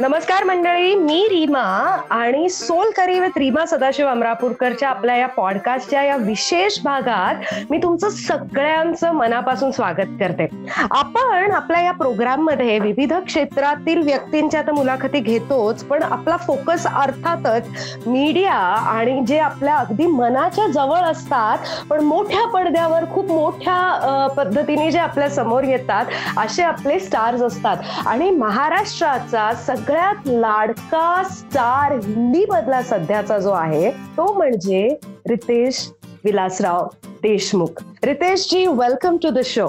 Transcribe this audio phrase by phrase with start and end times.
[0.00, 1.60] नमस्कार मंडळी मी रीमा
[2.10, 7.34] आणि soul curry with Reema Sadashiv अमरापूरकरच्या आपल्या या पॉडकास्टच्या या विशेष भागात
[7.70, 10.46] मी तुमचं सगळ्यांचं मनापासून स्वागत करते.
[10.90, 17.68] आपण आपल्या या प्रोग्राममध्ये विविध क्षेत्रातील व्यक्तींच्या तर मुलाखती घेतोच पण आपला फोकस अर्थातच
[18.06, 24.98] मीडिया आणि जे आपल्या अगदी मनाच्या जवळ असतात पण मोठ्या पडद्यावर खूप मोठ्या पद्धतीने जे
[24.98, 27.76] आपल्यासमोर येतात असे आपले स्टार्स असतात.
[28.06, 29.50] आणि महाराष्ट्राचा
[29.84, 34.86] सगळ्यात लाडका स्टार हिंदी मधला सध्याचा जो आहे तो म्हणजे
[35.28, 35.88] Ritesh
[36.24, 36.86] Vilasrao
[37.22, 37.82] Deshmukh.
[38.04, 39.68] Ritesh ji welcome to the show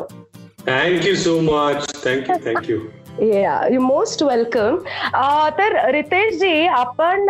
[0.68, 2.78] thank you so much thank you thank you
[3.22, 4.76] yeah you most welcome
[5.58, 7.26] तर रितेश जी आपण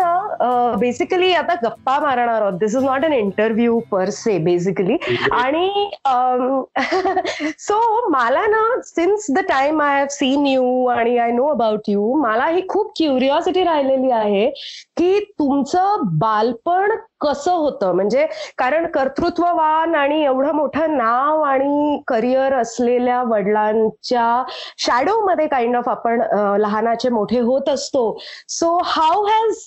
[0.80, 2.53] बेसिकली आता गप्पा मारणार आहोत.
[2.59, 4.97] This is not an interview per se basically
[5.33, 5.89] आणि
[7.59, 7.80] सो
[8.11, 12.45] मला ना since the time I have seen you आणि आय नो अबाउट यू मला
[12.45, 14.49] ही खूप क्युरिओसिटी राहिलेली आहे
[14.97, 17.92] की तुमचं बालपण कसं होतं?
[17.95, 18.25] म्हणजे
[18.58, 24.44] कारण कर्तृत्ववान आणि एवढं मोठं नाव आणि करिअर असलेल्या वडिलांच्या
[24.77, 26.22] शॅडो मध्ये काइंड ऑफ आपण
[26.62, 28.18] लहानाचे मोठे होत असतो.
[28.50, 29.64] So how has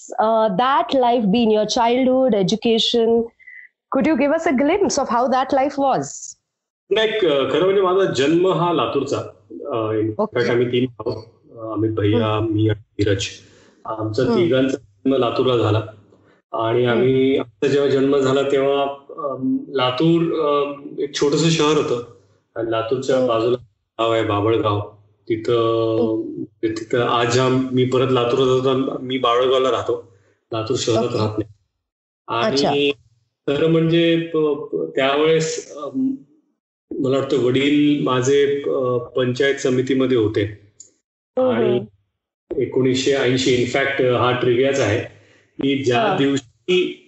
[0.58, 3.20] that life been your childhood education
[3.92, 6.10] could you give us a glimpse of how that life was
[6.90, 9.18] नाही खरं म्हणजे माझा जन्म हा लातूरचा.
[10.50, 10.86] आम्ही तीन
[11.72, 13.26] अमित भैया मी आणि धीरज.
[13.84, 15.80] आमचा तिघांचा जन्म लातूरला झाला.
[16.52, 18.84] आणि आम्ही आमचा जेव्हा जन्म झाला तेव्हा
[19.76, 20.22] लातूर
[21.02, 22.02] एक छोटस शहर होतं.
[22.56, 23.56] आणि लातूरच्या बाजूला
[23.98, 24.80] गाव आहे बाबळगाव.
[25.28, 27.38] तिथं तिथं आज
[27.72, 29.96] मी परत लातूर मी बाबळगावला राहतो.
[30.52, 31.52] लातूर शहरात राहत नाही.
[32.28, 32.90] आणि
[33.46, 34.30] तर म्हणजे
[34.96, 38.44] त्यावेळेस मला वाटतं वडील माझे
[39.16, 40.44] पंचायत समितीमध्ये होते.
[41.36, 41.78] आणि
[42.50, 44.98] एकोणीसशे ऐंशी इनफॅक्ट हा ट्रिव्हियाच आहे.
[45.58, 47.06] की ज्या दिवशी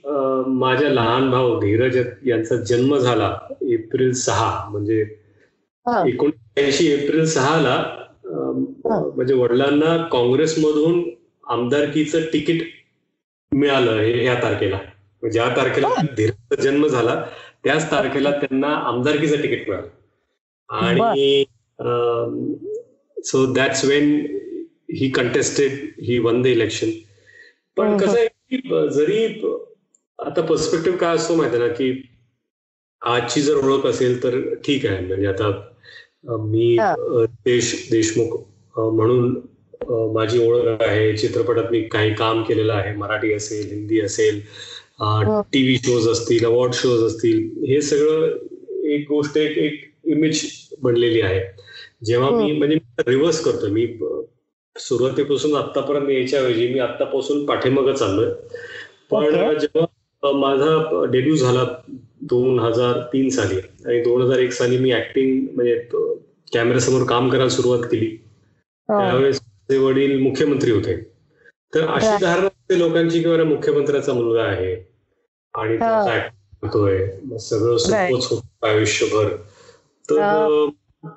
[0.59, 3.37] माझ्या लहान भाऊ धीरज यांचा जन्म झाला
[3.73, 5.01] एप्रिल सहा म्हणजे
[6.07, 7.77] एकोणीसशे ऐंशी एप्रिल सहाला
[8.33, 11.03] म्हणजे वडिलांना काँग्रेसमधून
[11.47, 12.63] आमदारकीचं तिकीट
[13.53, 14.79] मिळालं हे ह्या तारखेला.
[15.23, 17.15] ज्या तारखेला धीरजचा जन्म झाला
[17.65, 19.89] त्याच तारखेला त्यांना आमदारकीचं तिकीट मिळालं.
[20.69, 21.45] आणि
[23.17, 24.15] so that's when
[24.99, 26.91] he contested he won the election
[27.77, 29.25] पण कसं आहे की जरी
[30.19, 31.91] आता पर्स्पेक्टिव्ह काय असतो माहिती ना की
[33.03, 35.07] आजची जर ओळख असेल तर ठीक आहे.
[35.07, 35.51] म्हणजे आता
[36.25, 36.77] मी
[37.45, 38.37] देश देशमुख
[38.77, 39.35] म्हणून
[40.15, 41.17] माझी ओळख आहे.
[41.17, 42.95] चित्रपटात मी काही काम केलेलं आहे.
[42.97, 44.41] मराठी असेल हिंदी असेल
[45.53, 47.39] टीव्ही शोज असतील अवॉर्ड शोज असतील
[47.69, 48.37] हे सगळं
[48.91, 50.43] एक गोष्ट एक एक इमेज
[50.83, 51.41] बनलेली आहे.
[52.05, 52.79] जेव्हा मी म्हणजे
[53.09, 53.87] रिव्हर्स करतो मी
[54.77, 58.31] सुरुवातीपासून आतापर्यंत यायच्या ऐवजी मी आतापासून पाठीमागं चाललोय.
[59.11, 61.65] पण जेव्हा माझा डेब्यू झाला
[62.21, 63.57] दोन हजार तीन साली.
[63.87, 65.77] आणि दोन हजार एक साली मी ऍक्टिंग म्हणजे
[66.53, 68.17] कॅमेऱ्यासमोर काम करायला सुरुवात केली.
[68.89, 70.95] त्यावेळेस वडील मुख्यमंत्री होते.
[71.75, 74.75] तर अशी धारणा लोकांची किंवा मुख्यमंत्र्याचा मुलगा आहे
[75.55, 75.77] आणि
[76.63, 77.07] होतोय.
[77.41, 79.29] सगळं सोपच होत आयुष्यभर.
[80.09, 80.69] तर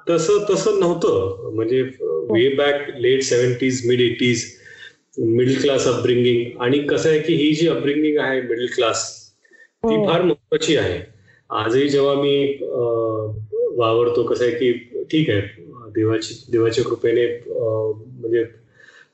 [0.09, 1.51] तसं तसं नव्हतं.
[1.55, 1.81] म्हणजे
[2.29, 4.45] way back late seventies mid eighties
[5.17, 9.22] middle class upbringing आणि कसं आहे की ही जी अपब्रिंगिंग आहे मिडल क्लास
[9.83, 10.99] ती फार महत्वाची आहे.
[11.49, 12.57] आजही जेव्हा मी
[13.77, 14.71] वावरतो कसं आहे की
[15.11, 15.41] ठीक आहे
[15.95, 18.43] देवाची देवाच्या कृपेने म्हणजे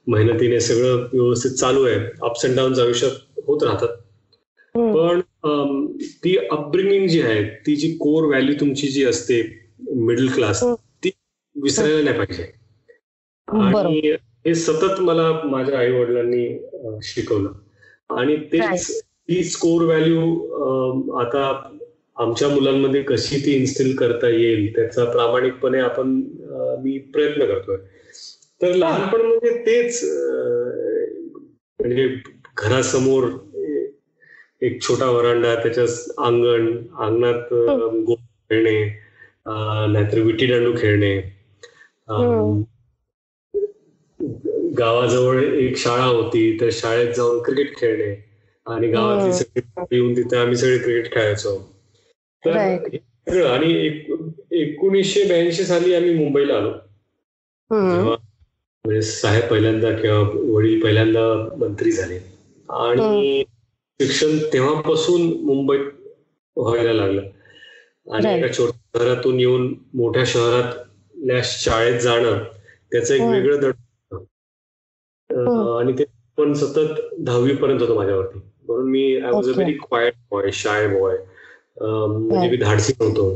[0.08, 1.98] मेहनतीने सगळं व्यवस्थित चालू आहे.
[2.24, 3.96] अप्स अँड डाऊन आयुष्यात होत राहतात.
[4.76, 5.22] पण
[6.24, 9.42] ती अपब्रिंगिंग जी आहे ती जी कोर व्हॅल्यू तुमची जी असते
[9.96, 10.64] मिडल क्लास
[11.04, 11.10] ती
[11.56, 12.44] विसरायला नाही पाहिजे.
[13.48, 14.16] आणि
[14.46, 16.48] हे सतत मला माझ्या आई वडिलांनी
[17.04, 17.52] शिकवलं.
[18.10, 21.42] आणि तेच ती स्कोर व्हॅल्यू आता
[22.18, 26.08] आमच्या मुलांमध्ये कशी ती इन्स्टिल करता येईल त्याचा प्रामाणिकपणे आपण
[26.84, 27.78] मी प्रयत्न करतोय.
[28.62, 30.04] तर लहानपण म्हणजे तेच
[31.80, 32.08] म्हणजे
[32.58, 33.28] घरासमोर
[34.62, 35.84] एक छोटा वरांडा त्याच्या
[36.26, 36.68] अंगण
[37.00, 38.84] अंगणात गोल खेळणे
[39.94, 41.16] नाहीतर विटी दांडू खेळणे
[44.80, 48.16] गावाजवळ एक शाळा होती तर शाळेत जाऊन क्रिकेट खेळणे.
[48.66, 49.62] आणि गावातली सगळी
[49.92, 51.58] येऊन तिथे आम्ही सगळे क्रिकेट खेळायचो.
[52.44, 52.58] तर
[53.30, 53.72] सगळं आणि
[54.52, 56.72] एकोणीसशे ब्याऐंशी साली आम्ही मुंबईला आलो.
[57.72, 60.20] म्हणजे साहेब पहिल्यांदा किंवा
[60.54, 62.20] वडील पहिल्यांदा मंत्री झाले.
[62.70, 63.44] आणि
[64.00, 65.86] शिक्षण तेव्हापासून मुंबईत
[66.58, 67.22] व्हायला लागलं.
[68.12, 68.34] आणि.
[68.38, 72.44] एका छोट्या शहरातून येऊन मोठ्या शहरातल्या शाळेत जाणं
[72.92, 73.22] त्याचं एक.
[73.22, 73.74] वेगळं दड
[75.30, 76.04] आणि ते
[76.38, 78.40] पण सतत दहावी पर्यंत होतं माझ्यावरती.
[78.70, 79.54] म्हणून मी I was a.
[79.56, 81.18] Very quiet boy shy boy
[81.82, 82.50] म्हणजे.
[82.50, 83.30] मी धाडसी नव्हतो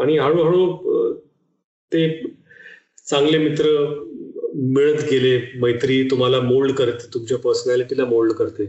[0.00, 1.12] आणि हळूहळू
[1.92, 2.06] ते
[3.06, 3.66] चांगले मित्र
[4.54, 5.38] मिळत गेले.
[5.60, 8.64] मैत्री तुम्हाला मोल्ड करते तुमच्या पर्सनॅलिटीला मोल्ड करते.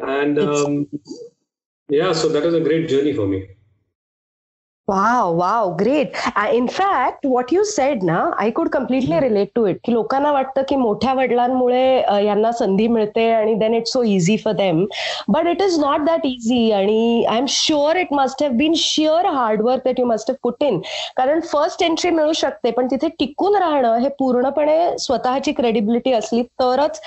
[0.00, 0.38] And
[1.88, 3.40] yeah so that is a great journey for me
[4.88, 6.16] wow wow great
[6.52, 10.62] in fact what you said ना I could completely relate to it की लोकांना वाटतं
[10.68, 11.84] की मोठ्या वडिलांमुळे
[12.24, 14.84] यांना संधी मिळते आणि then it's so easy for them
[15.28, 19.26] but it is not that easy आणि I am sure it must have been sheer
[19.26, 20.80] hard work that you must have put in
[21.16, 27.00] कारण फर्स्ट एंट्री मिळू शकते पण तिथे टिकून राहणं हे पूर्णपणे स्वतःची क्रेडिबिलिटी असली तरच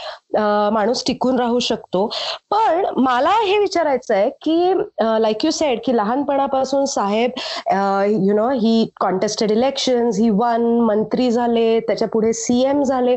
[0.73, 2.05] माणूस टिकून राहू शकतो.
[2.51, 4.73] पण मला हे विचारायचं आहे की
[5.21, 7.31] लाईक यू सेड की लहानपणापासून साहेब
[7.71, 13.15] you know he contested election he won मंत्री झाले त्याच्या पुढे सीएम झाले.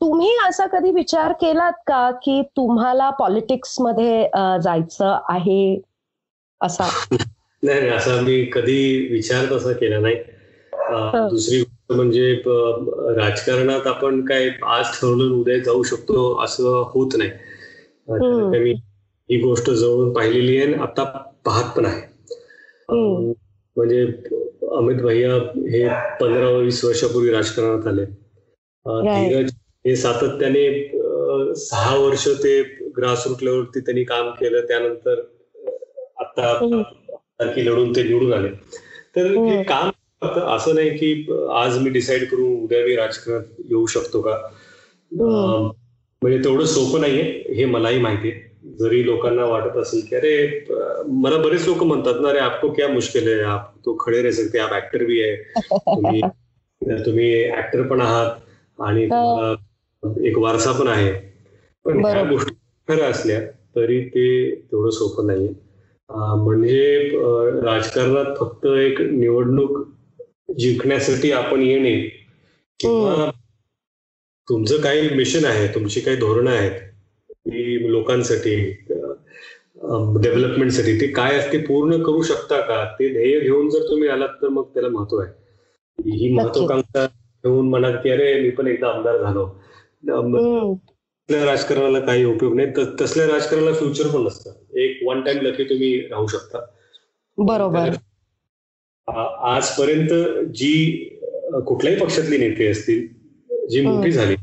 [0.00, 4.28] तुम्ही असा कधी विचार केलात का की तुम्हाला पॉलिटिक्समध्ये
[4.62, 5.80] जायचं आहे?
[6.60, 6.88] असा.
[7.62, 10.14] नाही असा मी कधी विचार तसा केला नाही.
[11.30, 12.32] दुसरी गोष्ट म्हणजे
[13.16, 17.30] राजकारणात आपण काय आज ठरवलं उद्या जाऊ शकतो असं होत नाही.
[18.62, 18.72] मी
[19.28, 21.04] ही गोष्ट जवळून पाहिलेली आहे आणि आता
[21.44, 22.00] पाहत पण आहे.
[23.76, 24.02] म्हणजे
[24.76, 25.34] अमित भैया
[25.72, 25.88] हे
[26.20, 28.04] पंधरा वीस वर्षापूर्वी राजकारणात आले.
[28.86, 29.50] धीरज
[29.86, 30.64] हे सातत्याने
[31.56, 32.60] सहा वर्ष ते
[32.96, 34.60] ग्रासरूट लेवलवरती त्यांनी काम केलं.
[34.68, 35.20] त्यानंतर
[36.18, 36.58] आता
[37.56, 38.48] लढून ते निवडून आले.
[39.16, 39.62] तर हे.
[39.62, 39.90] काम
[40.54, 44.36] असं नाही की आज मी डिसाईड करून उद्या मी राजकारणात येऊ शकतो का?
[45.12, 48.48] म्हणजे तेवढं सोपं नाहीये हे मलाही माहिती आहे.
[48.64, 50.64] जरी लोकांना वाटत असेल की अरे
[51.20, 53.40] मला बरेच लोक म्हणतात ना अरे आपको क्या मुश्किल है?
[53.42, 56.20] आप तो खडे रह सकते आप ऍक्टर भी आहे तुम्ही
[57.06, 58.36] तुम्ही ऍक्टर पण आहात
[58.78, 59.04] आणि
[60.28, 61.12] एक वारसा पण आहे.
[61.84, 62.22] पण ह्या.
[62.24, 62.54] गोष्टी
[62.88, 63.40] खऱ्या असल्या
[63.76, 64.28] तरी ते
[64.62, 65.52] तेवढं सोपं नाहीये.
[66.10, 67.08] म्हणजे
[67.64, 69.78] राजकारणात फक्त एक निवडणूक
[70.58, 71.94] जिंकण्यासाठी आपण येणे
[72.80, 73.30] किंवा
[74.48, 76.80] तुमचं काही मिशन आहे तुमची काही धोरणं आहेत
[77.46, 78.54] की लोकांसाठी
[80.22, 82.84] डेव्हलपमेंटसाठी ते काय असते पूर्ण करू शकता का?
[82.92, 85.32] ते ध्येय घेऊन जर तुम्ही आलात तर मग त्याला महत्त्व आहे.
[85.98, 87.06] ही महत्वाकांक्षा
[87.44, 89.46] घेऊन म्हणाल की अरे मी पण एकदा आमदार झालो.
[91.28, 92.84] राजकारणाला काही उपयोग नाही.
[93.00, 94.52] तसल्या राजकारणाला फ्युचर पण नसतं.
[94.78, 96.64] एक वन टाइम लकी तुम्ही राहू शकता.
[97.38, 97.90] बरोबर.
[99.48, 100.12] आजपर्यंत
[100.54, 100.72] जी
[101.66, 103.06] कुठल्याही पक्षातली नेते असतील
[103.68, 103.80] जी.
[103.80, 104.34] मोठी झाली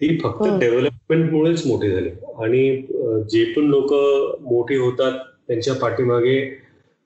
[0.00, 0.42] ती फक्त.
[0.60, 2.10] डेव्हलपमेंटमुळेच मोठी झाली.
[2.42, 2.82] आणि
[3.30, 3.92] जे पण लोक
[4.42, 5.12] मोठी होतात
[5.48, 6.38] त्यांच्या पाठीमागे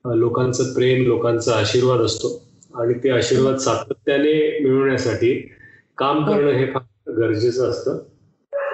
[0.05, 2.41] लोकांचं प्रेम लोकांचा आशीर्वाद असतो.
[2.75, 5.33] आणि ते आशीर्वाद सातत्याने मिळवण्यासाठी
[5.97, 7.99] काम करणं हे फार गरजेचं असतं.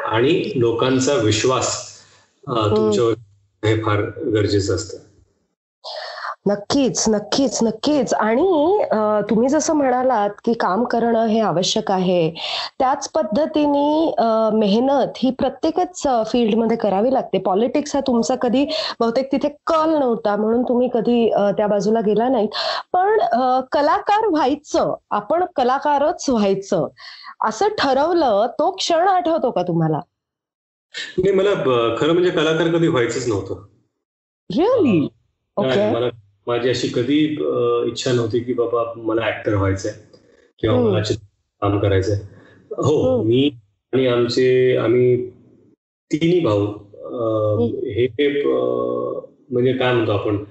[0.06, 1.77] आणि लोकांचा विश्वास
[2.48, 3.13] तुमच्यावर
[3.63, 4.01] हे फार
[4.33, 4.98] गरजेचं असतं.
[6.45, 8.13] नक्कीच नक्कीच नक्कीच.
[8.13, 8.83] आणि
[9.30, 12.30] तुम्ही जसं म्हणालात की काम करणं हे आवश्यक आहे
[12.80, 14.12] त्याच पद्धतीने
[14.57, 16.01] मेहनत ही प्रत्येकच
[16.31, 17.38] फील्डमध्ये करावी लागते.
[17.39, 18.66] पॉलिटिक्स हा तुमचा कधी
[18.99, 22.49] बहुतेक तिथे कल नव्हता म्हणून तुम्ही कधी त्या बाजूला गेला नाहीत.
[22.94, 23.19] पण
[23.71, 26.87] कलाकार व्हायचं आपण कलाकारच व्हायचं
[27.45, 29.99] असं ठरवलं तो क्षण आठवतो का तुम्हाला?
[31.18, 31.54] नाही मला
[31.99, 33.61] खरं म्हणजे कलाकार कधी व्हायचंच नव्हतं.
[34.49, 35.07] रिअली
[35.57, 36.09] मला
[36.49, 37.18] माझी अशी कधी
[37.89, 39.91] इच्छा नव्हती की बाबा मला ऍक्टर व्हायचंय
[40.59, 40.77] किंवा.
[40.81, 41.01] मला
[41.61, 42.15] काम करायचंय.
[42.71, 43.21] हो.
[43.23, 43.49] मी
[43.94, 45.29] आणि आमचे आम्ही
[46.11, 46.65] तिन्ही भाऊ
[47.85, 48.07] हे
[49.51, 50.44] म्हणजे काय म्हणतो आपण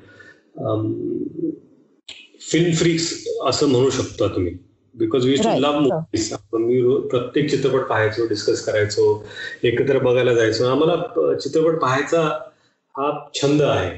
[2.41, 3.13] फिल्म फ्रिक्स
[3.47, 4.55] असं म्हणू शकता तुम्ही.
[4.95, 5.49] Because we too.
[5.61, 9.05] Love movies मी प्रत्येक चित्रपट पाहायचो डिस्कस करायचो
[9.63, 10.65] एकत्र बघायला जायचो.
[10.65, 12.23] आम्हाला चित्रपट पाहायचा
[12.99, 13.97] हा छंद आहे.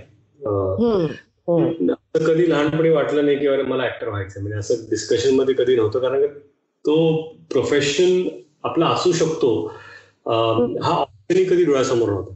[1.59, 5.99] असं कधी लहानपणी वाटलं नाही की अरे मला ऍक्टर व्हायचं म्हणजे असं डिस्कशनमध्ये कधी नव्हतं.
[5.99, 6.39] कारण का
[6.85, 6.97] तो
[7.51, 8.29] प्रोफेशन
[8.65, 9.51] आपला असू शकतो.
[10.27, 12.35] हा ऑप्शनही कधी डोळ्यासमोर नव्हता.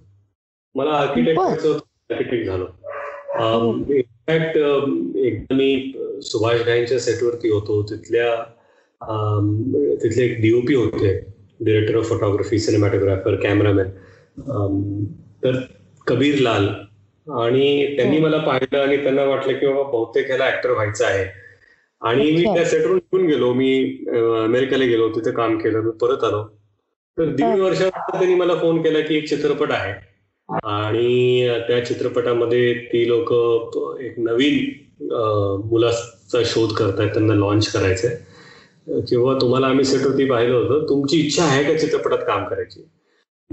[0.75, 1.47] मला आर्किटेक्ट बरं.
[1.47, 2.67] व्हायचं होतं आर्किटेक्ट झालो.
[3.95, 4.57] इनफॅक्ट
[5.19, 5.93] एकदा मी
[6.23, 7.83] सुभाष घाईंच्या सेटवरती होतो.
[7.83, 8.43] तिथल्या
[10.03, 11.19] तिथले एक डीओपी होते.
[11.61, 15.05] Director of photography cinematographer cameraman
[15.45, 15.61] तर
[16.07, 16.69] कबीर लाल
[17.29, 21.25] आणि त्यांनी मला पाहिलं आणि त्यांना वाटलं की बाबा बहुतेक ह्याला ऍक्टर व्हायचं आहे.
[22.03, 22.45] आणि मी.
[22.45, 23.53] त्या सेटवरून निघून गेलो.
[23.53, 23.99] मी
[24.45, 26.45] अमेरिकेला गेलो तिथे काम केलं मी परत आलो.
[27.19, 27.55] तर दीड हा.
[27.55, 29.93] वर्षानंतर त्यांनी मला फोन केला की एक चित्रपट आहे.
[30.65, 33.33] आणि त्या चित्रपटामध्ये ती लोक
[34.01, 34.73] एक नवीन
[35.71, 38.17] मुलाचा शोध करतायत त्यांना लॉन्च करायचंय.
[39.01, 40.89] किंवा तुम्हाला आम्ही सेटवरती पाहिलं होतं.
[40.89, 42.89] तुमची इच्छा आहे का चित्रपटात काम करायची?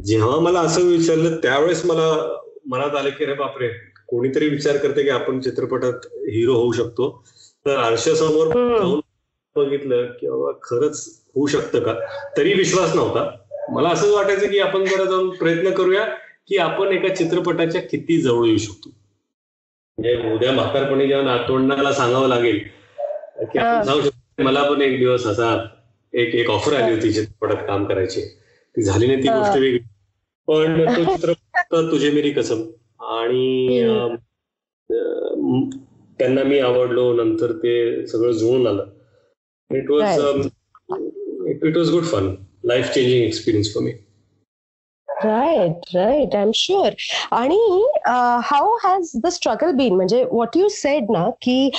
[0.03, 3.67] जेव्हा मला असं विचारलं त्यावेळेस मला मनात आलं की अरे बापरे
[4.07, 7.23] कोणीतरी विचार करते की आपण चित्रपटात हिरो होऊ शकतो.
[7.65, 8.47] तर आरशासमोर.
[8.47, 8.99] जाऊन
[9.55, 11.93] बघितलं की बाबा खरंच होऊ शकतं का?
[12.37, 13.37] तरी विश्वास नव्हता.
[13.69, 16.05] मला असंच वाटायचं की आपण जरा जाऊन प्रयत्न करूया
[16.47, 18.89] की आपण एका चित्रपटाच्या किती जवळ येऊ शकतो.
[19.97, 22.59] म्हणजे उद्या म्हातारपणी जेव्हा नातवंडाला सांगावं लागेल
[23.39, 23.59] की.
[23.59, 24.43] आपण जाऊ शकतो.
[24.43, 25.67] मला पण एक दिवस असा
[26.13, 28.21] एक एक ऑफर आली होती चित्रपटात काम करायची.
[28.75, 29.27] ती झाली नाही ती.
[29.27, 29.79] गोष्ट वेगळी.
[30.47, 31.40] पण तो चित्रपट
[31.71, 32.61] तुझे मेरी कसम
[32.99, 33.83] आणि
[36.19, 38.85] त्यांना मी आवडलो नंतर ते सगळं जुळून आलं.
[39.69, 40.19] It was
[41.65, 43.91] it was good fun life changing experience for me
[45.09, 46.93] right right I am sure
[47.31, 47.57] आणि
[48.05, 51.69] how has the struggle been म्हणजे व्हॉट यू सेड ना की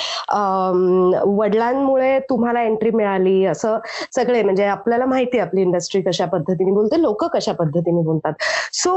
[1.37, 3.77] वडिलांमुळे तुम्हाला एंट्री मिळाली असं
[4.15, 8.33] सगळे म्हणजे आपल्याला माहिती आहे आपली इंडस्ट्री कशा पद्धतीने बोलते लोक कशा पद्धतीने बोलतात.
[8.73, 8.93] सो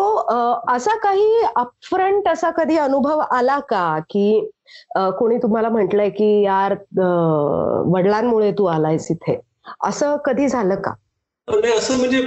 [0.75, 3.99] असा काही अपफ्रंट असा कधी अनुभव आला का?
[4.11, 4.49] की
[5.19, 6.75] कोणी तुम्हाला म्हटलंय की यार
[7.93, 9.39] वडिलांमुळे तू आलायस इथे.
[9.85, 10.93] असं कधी झालं का?
[11.49, 12.21] नाही असं म्हणजे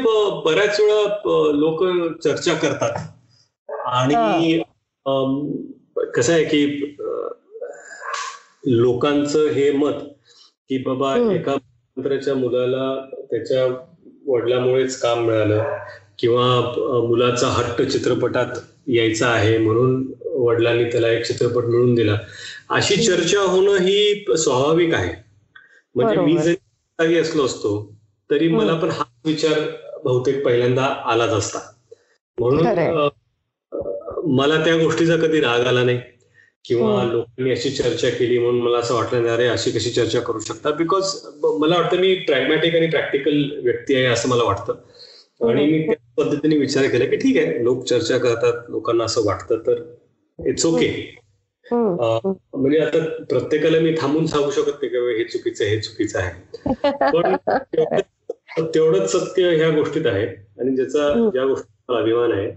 [0.45, 1.83] बऱ्याच वेळा लोक
[2.23, 2.97] चर्चा करतात.
[3.69, 4.61] आणि
[5.05, 6.95] कसं आहे की
[8.67, 9.99] लोकांचं हे मत
[10.69, 11.15] की बाबा.
[11.33, 12.95] एका मंत्र्याच्या मुलाला
[13.31, 13.65] त्याच्या
[14.27, 15.63] वडिलामुळेच काम मिळालं
[16.19, 16.45] किंवा
[17.07, 22.17] मुलाचा हट्ट चित्रपटात यायचा आहे म्हणून वडिलांनी त्याला एक चित्रपट मिळून दिला
[22.69, 22.95] अशी.
[23.05, 25.13] चर्चा होणं ही स्वाभाविक आहे
[25.95, 26.37] म्हणजे मी.
[26.37, 27.71] जरी असलो असतो
[28.29, 28.47] तरी.
[28.49, 29.59] मला पण हा विचार
[30.03, 31.59] बहुतेक पहिल्यांदा आलाच असता
[32.37, 32.65] म्हणून
[34.29, 35.99] मला त्या गोष्टीचा कधी राग आला नाही.
[36.65, 37.11] किंवा हम्म.
[37.11, 40.71] लोकांनी अशी चर्चा केली म्हणून मला असं वाटलं नाही अरे अशी कशी चर्चा करू शकता?
[40.71, 44.73] बिकॉज मला वाटतं मी प्रॅग्मॅटिक आणि प्रॅक्टिकल व्यक्ती आहे असं मला वाटतं.
[45.49, 49.57] आणि मी त्या पद्धतीने विचार केला की ठीक आहे लोक चर्चा करतात लोकांना असं वाटतं
[49.57, 49.93] तर
[50.47, 51.15] इट्स ओके.
[51.71, 56.31] अं, म्हणजे आता प्रत्येकाला मी थांबून सांगू शकत नाही की हे चुकीचं हे चुकीचं आहे.
[57.11, 60.25] पण तेवढं- तेवढंच सत्य ह्या गोष्टीत आहे.
[60.59, 61.29] आणि ज्याचा.
[61.33, 62.51] ज्या गोष्टीचा मला अभिमान आहे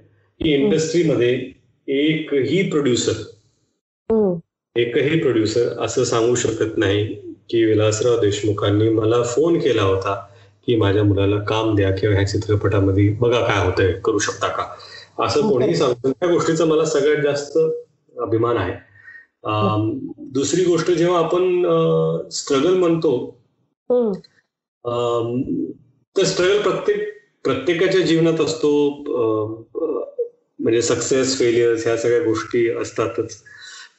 [0.45, 3.13] की इंडस्ट्रीमध्ये एकही प्रोड्युसर.
[4.77, 7.15] एकही प्रोड्युसर असं सांगू शकत नाही
[7.51, 10.27] की विलासराव देशमुखांनी मला फोन केला होता
[10.67, 14.67] की माझ्या मुलाला काम द्या किंवा ह्या चित्रपटामध्ये बघा काय होतंय करू शकता का?
[15.25, 17.59] असं कोणीही सांगतो त्या गोष्टीचा मला सगळ्यात जास्त
[18.19, 18.73] अभिमान आहे.
[19.45, 21.63] अं, दुसरी गोष्ट जेव्हा आपण
[22.29, 23.41] स्ट्रगल म्हणतो
[26.17, 27.13] तर स्ट्रगल प्रत्येक
[27.45, 28.91] प्रत्येकाच्या जीवनात असतो
[30.63, 33.43] म्हणजे सक्सेस फेलियर्स ह्या सगळ्या गोष्टी असतातच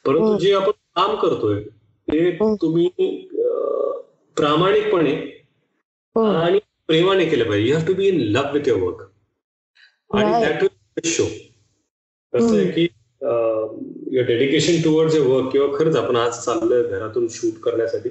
[0.06, 0.38] परंतु.
[0.38, 1.60] जे आपण काम करतोय
[2.08, 2.30] ते.
[2.62, 4.00] तुम्ही अं,
[4.36, 5.14] प्रामाणिकपणे.
[6.16, 9.02] आणि प्रेमाने केलं पाहिजे you have to be in love with your work
[10.14, 10.44] आणि.
[10.44, 11.24] दॅट विल शो
[12.32, 17.60] कसं आहे की your dedication towards your work किंवा खरंच आपण आज चाललोय घरातून शूट
[17.60, 18.08] करण्यासाठी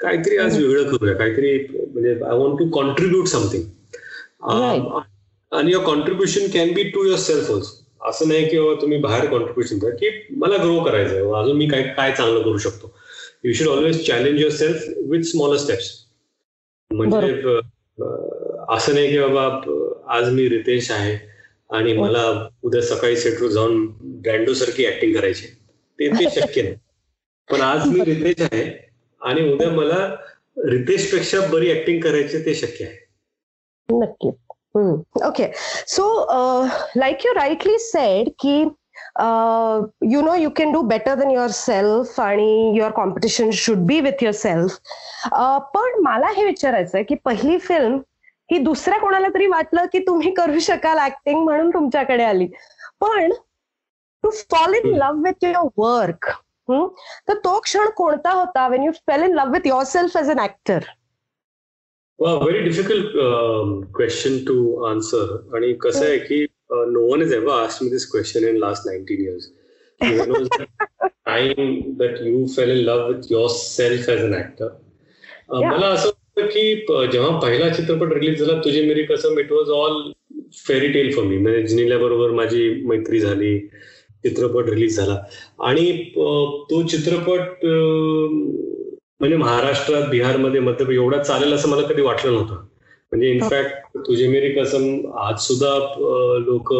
[0.00, 0.58] काहीतरी आज.
[0.62, 1.58] वेगळं करूया काहीतरी
[1.92, 3.62] म्हणजे I want to contribute something.
[5.52, 9.94] आणि your contribution can be to yourself also असं नाही की तुम्ही बाहेर कॉन्ट्रीब्युशन करा
[9.96, 11.42] की मला ग्रो करायचं आहे.
[11.42, 12.94] अजून मी काय काय चांगलं करू शकतो.
[13.44, 15.90] You should always challenge yourself with smaller steps
[16.90, 17.60] म्हणजे
[18.68, 19.44] असं नाही की बाबा
[20.16, 21.16] आज मी रितेश आहे
[21.70, 22.22] आणि मला
[22.62, 23.86] उद्या सकाळी सेटवर जाऊन
[24.22, 25.46] ब्रँडो सारखी ऍक्टिंग करायची
[25.98, 26.74] ते ते शक्य नाही.
[27.48, 28.64] पण आज मी रितेश आहे
[29.20, 30.06] आणि उद्या मला
[30.64, 32.96] रितेशपेक्षा बरी ऍक्टिंग करायची ते शक्य आहे.
[33.88, 34.30] नक्की
[34.76, 35.50] okay
[35.88, 36.26] so
[36.96, 38.60] like you rightly said की
[40.12, 44.78] you know you can do better than yourself आणि your competition should be with yourself
[45.74, 47.98] पण मला हे विचारायचं आहे की पहिली फिल्म
[48.50, 52.46] ही दुसऱ्या कोणाला तरी वाटलं की तुम्ही करू शकाल ऍक्टिंग म्हणून तुमच्याकडे आली.
[53.00, 53.30] पण
[54.24, 56.30] to fall in love with your work
[57.28, 60.78] तर तो क्षण कोणता होता when you fell in love with yourself as an actor
[62.18, 64.54] Very difficult um, question to
[64.86, 65.24] answer.
[65.54, 69.20] आणि कसं आहे की no one is ever ask me this question in last nineteen
[69.20, 69.50] years
[71.26, 74.68] time that you fell in love with yourself as an actor.
[75.52, 79.70] मला असं वाटतं की प- जेव्हा पहिला चित्रपट रिलीज झाला तुझे मेरी कसम it was
[79.76, 80.10] all
[80.66, 83.58] fairy tale for me म्हणजे जिनीला बरोबर माझी मैत्री झाली
[84.24, 85.18] चित्रपट रिलीज झाला
[85.62, 88.76] आणि अं, तो चित्रपट अं,
[89.20, 92.54] म्हणजे महाराष्ट्रात बिहारमध्ये मध्य एवढा चालेल असं मला कधी वाटलं नव्हतं.
[93.12, 94.84] म्हणजे इनफॅक्ट तुझे मेरी कसम
[95.18, 95.72] आज सुद्धा
[96.38, 96.72] लोक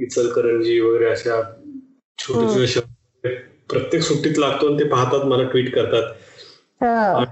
[0.00, 1.40] इचलकरंजी वगैरे अशा
[2.18, 3.28] छोटे छोटे शब्द
[3.70, 6.12] प्रत्येक सुट्टीत लागतो आणि ते पाहतात मला ट्विट करतात.
[6.80, 7.24] हा.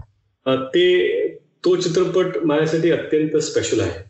[0.75, 1.29] ते
[1.65, 4.03] तो चित्रपट माझ्यासाठी अत्यंत स्पेशल आहे.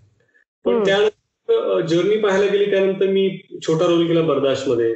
[0.64, 0.84] पण.
[0.84, 3.28] त्यानंतर जर्नी पाहायला गेली त्यानंतर मी
[3.62, 4.94] छोटा रोल केला बर्दाश्त मध्ये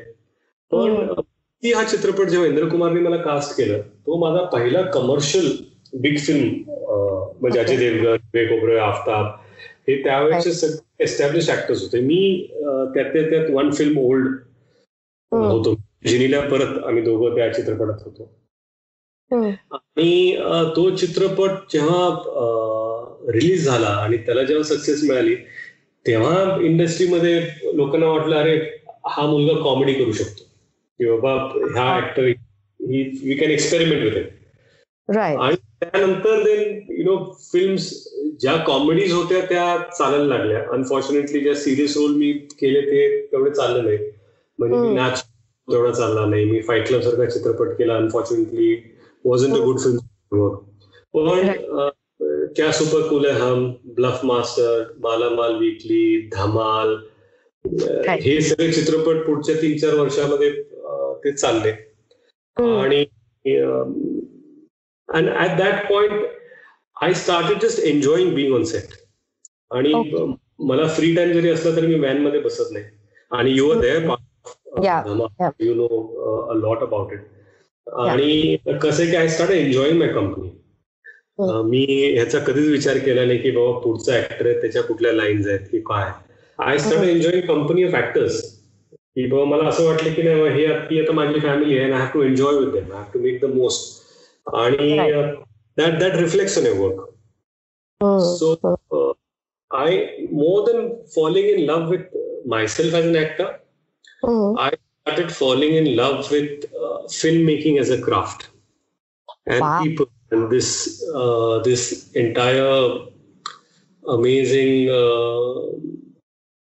[0.71, 1.21] पण
[1.63, 5.47] ती हा चित्रपट जेव्हा इंद्र कुमारने मला कास्ट केलं तो माझा पहिला कमर्शियल
[5.95, 6.73] बिग फिल्म
[7.41, 7.59] म्हणजे.
[7.61, 9.27] अजय देवगन विवेक ओबरॉय आफ्ताब
[9.89, 12.21] हे त्यावेळेचे सगळे एस्टॅब्लिश ऍक्टर्स होते मी
[12.57, 14.29] अं, त्यातल्या त्यात वन फिल्म ओल्ड.
[15.33, 15.75] होतो
[16.07, 18.31] जिनीला परत आम्ही दोघं त्या चित्रपटात होतो
[19.31, 19.51] हम्म.
[19.73, 20.37] आणि
[20.77, 25.35] तो चित्रपट जेव्हा रिलीज झाला आणि त्याला जेव्हा सक्सेस मिळाली
[26.07, 27.41] तेव्हा इंडस्ट्रीमध्ये
[27.75, 28.57] लोकांना वाटलं अरे
[29.07, 30.47] हा मुलगा कॉमेडी करू शकतो
[31.01, 31.33] की बाबा
[31.75, 32.27] ह्या actor
[32.81, 37.17] he we can experiment with it right आणि त्यानंतर देन यु नो
[37.53, 37.93] फिल्म्स
[38.41, 40.63] ज्या कॉमेडीज होत्या त्या चालायला लागल्या.
[40.73, 44.11] अनफॉर्च्युनेटली ज्या सिरियस रोल मी केले ते तेवढे चालले नाही
[44.59, 44.95] म्हणजे मी.
[44.95, 46.45] नाच तेवढा चालला नाही.
[46.45, 47.97] मी फाईट क्लब सारखा चित्रपट केला.
[47.97, 48.75] Unfortunately
[49.25, 50.49] wasn't a good film
[51.15, 51.49] पण
[52.57, 56.97] क्या सुपर कूल है हम bluff master Malamaal weekly Dhamaal.
[57.65, 60.51] हे सगळे चित्रपट पुढच्या तीन चार वर्षामध्ये
[61.25, 61.71] ते चालले.
[62.57, 63.05] आणि
[65.09, 66.27] and at that point
[67.03, 68.95] I started just enjoying being on set
[69.71, 69.93] आणि.
[70.69, 72.85] मला फ्री टाइम जरी असला तरी मी व्हॅनमध्ये बसत नाही.
[73.31, 74.03] आणि you are there.
[75.61, 75.87] You know
[76.51, 77.21] a lot about it
[77.87, 80.49] आणि कसं आहे की I start enjoying my company.
[81.65, 81.85] मी
[82.15, 85.81] ह्याचा कधीच विचार केला नाही की बाबा पुढचा ऍक्टर आहे त्याच्या कुठल्या लाईन्स आहेत की
[85.81, 86.11] काय.
[86.59, 87.09] I start.
[87.09, 88.43] Enjoying company of actors
[89.18, 92.00] की बाबा मला असं वाटलं की नाही बाबा हे ती आता माझी फॅमिली आहे I
[92.00, 94.02] have to enjoy with them I have to make the most
[94.56, 95.36] आणि Right.
[95.78, 97.10] That that reflex on your work
[98.02, 98.20] hmm.
[98.38, 99.12] So uh,
[99.72, 99.92] I
[100.40, 100.82] more than
[101.14, 102.18] falling in love with
[102.54, 103.48] myself as an actor,
[104.24, 104.50] हम्म.
[104.66, 108.44] I started falling in love with uh, filmmaking as a craft
[109.48, 109.72] and Wow.
[109.86, 110.70] people and this
[111.22, 112.76] uh, this entire
[114.04, 115.56] amazing uh,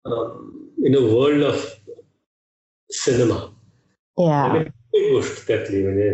[0.05, 0.37] um,
[0.83, 1.65] in a world of
[2.94, 3.38] cinema.
[4.18, 4.44] Yeah.
[4.46, 4.60] आणि
[4.98, 6.08] एक गोष्ट त्यातली म्हणजे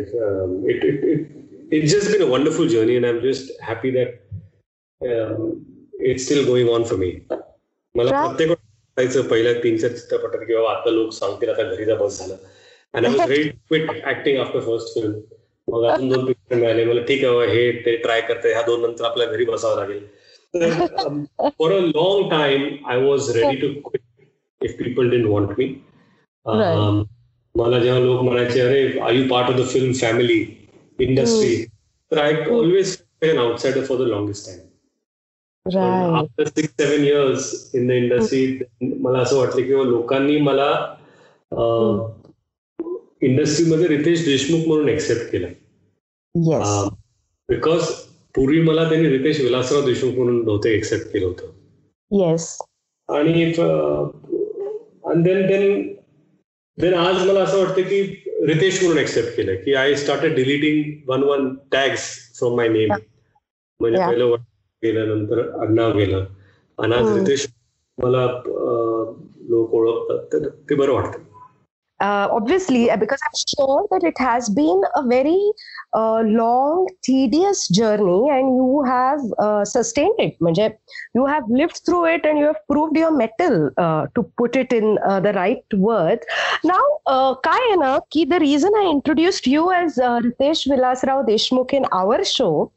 [0.71, 4.13] it it it it just been a wonderful journey and I am just happy that
[6.01, 7.11] it's still going on for me
[7.95, 8.27] मला Right.
[8.27, 8.49] प्रत्येक
[8.97, 12.35] वेळेस पहिल्या तीन चार चित्रपटात किंवा आता लोक सांगतील आता घरी जा बस झालं
[12.93, 15.13] and I was ready quit acting after first film
[15.67, 18.81] मग अजून दोन पिक्चर मिळाले मला ठीक आहे बाबा, हे ते ट्राय करते ह्या दोन
[18.81, 20.05] नंतर आपल्या घरी बसावं लागेल
[20.53, 24.01] तर for a long time I was ready to quit
[24.61, 25.88] if people didn't want me Right.
[27.55, 30.45] मला जेव्हा लोक म्हणायचे अरे are you part of the film family
[30.99, 31.65] industry
[32.12, 34.59] तर I always an outsider for the longest time.
[36.15, 40.69] After six seven years in the industry मला असं वाटलं की लोकांनी मला
[43.21, 45.47] इंडस्ट्रीमध्ये रितेश देशमुख म्हणून एक्सेप्ट केलं.
[47.49, 47.83] बिकॉज
[48.35, 51.45] पूर्वी मला त्यांनी रितेश विलासराव देशमुख म्हणून बहुतेक एक्सेप्ट केलं होतं.
[52.12, 52.43] Yes.
[53.09, 53.45] आणि
[55.23, 55.93] देन देन
[56.81, 61.23] देन आज मला असं वाटतं की रितेश म्हणून एक्सेप्ट केलं की I started deleting one
[61.23, 62.01] one tags
[62.37, 62.93] from my name
[63.79, 64.11] म्हणजे Yeah.
[64.11, 64.39] पहिलं वड
[64.83, 66.25] गेलं नंतर आडनाव गेलं.
[66.77, 67.17] आणि आज हम्म.
[67.17, 67.47] रितेश
[67.97, 68.25] मला
[69.41, 70.25] लोक ओळखतात.
[70.33, 71.19] तर ते बरं वाटतं.
[71.99, 75.51] Uh, obviously, uh, because I'm sure that it has been a very
[75.93, 80.38] uh, long, tedious journey, and you have uh, sustained it.
[80.41, 80.69] म्हणजे
[81.15, 84.71] you have lived through it, and you have proved your mettle, uh, to put it
[84.71, 86.25] in uh, the right words.
[86.63, 91.25] Now, uh, काय आहे ना की the reason I introduced you as uh, Ritesh Vilasrao
[91.28, 92.71] Deshmukh in our show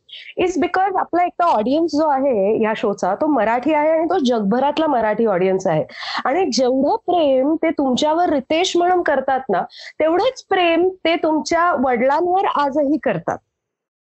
[0.45, 4.87] is because आपला एक audience जो आहे या शोचा तो मराठी आहे आणि तो जगभरातला
[4.87, 5.85] मराठी ऑडियन्स आहे
[6.25, 9.63] आणि जेवढं प्रेम ते तुमच्यावर रितेश म्हणून करतात ना
[10.01, 13.39] तेवढंच प्रेम ते तुमच्या वडिलांवर आजही करतात.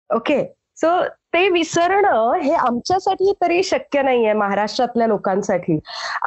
[0.09, 0.43] ओके
[0.77, 0.89] सो
[1.33, 5.77] ते विसरणं हे आमच्यासाठी तरी शक्य नाहीये महाराष्ट्रातल्या लोकांसाठी.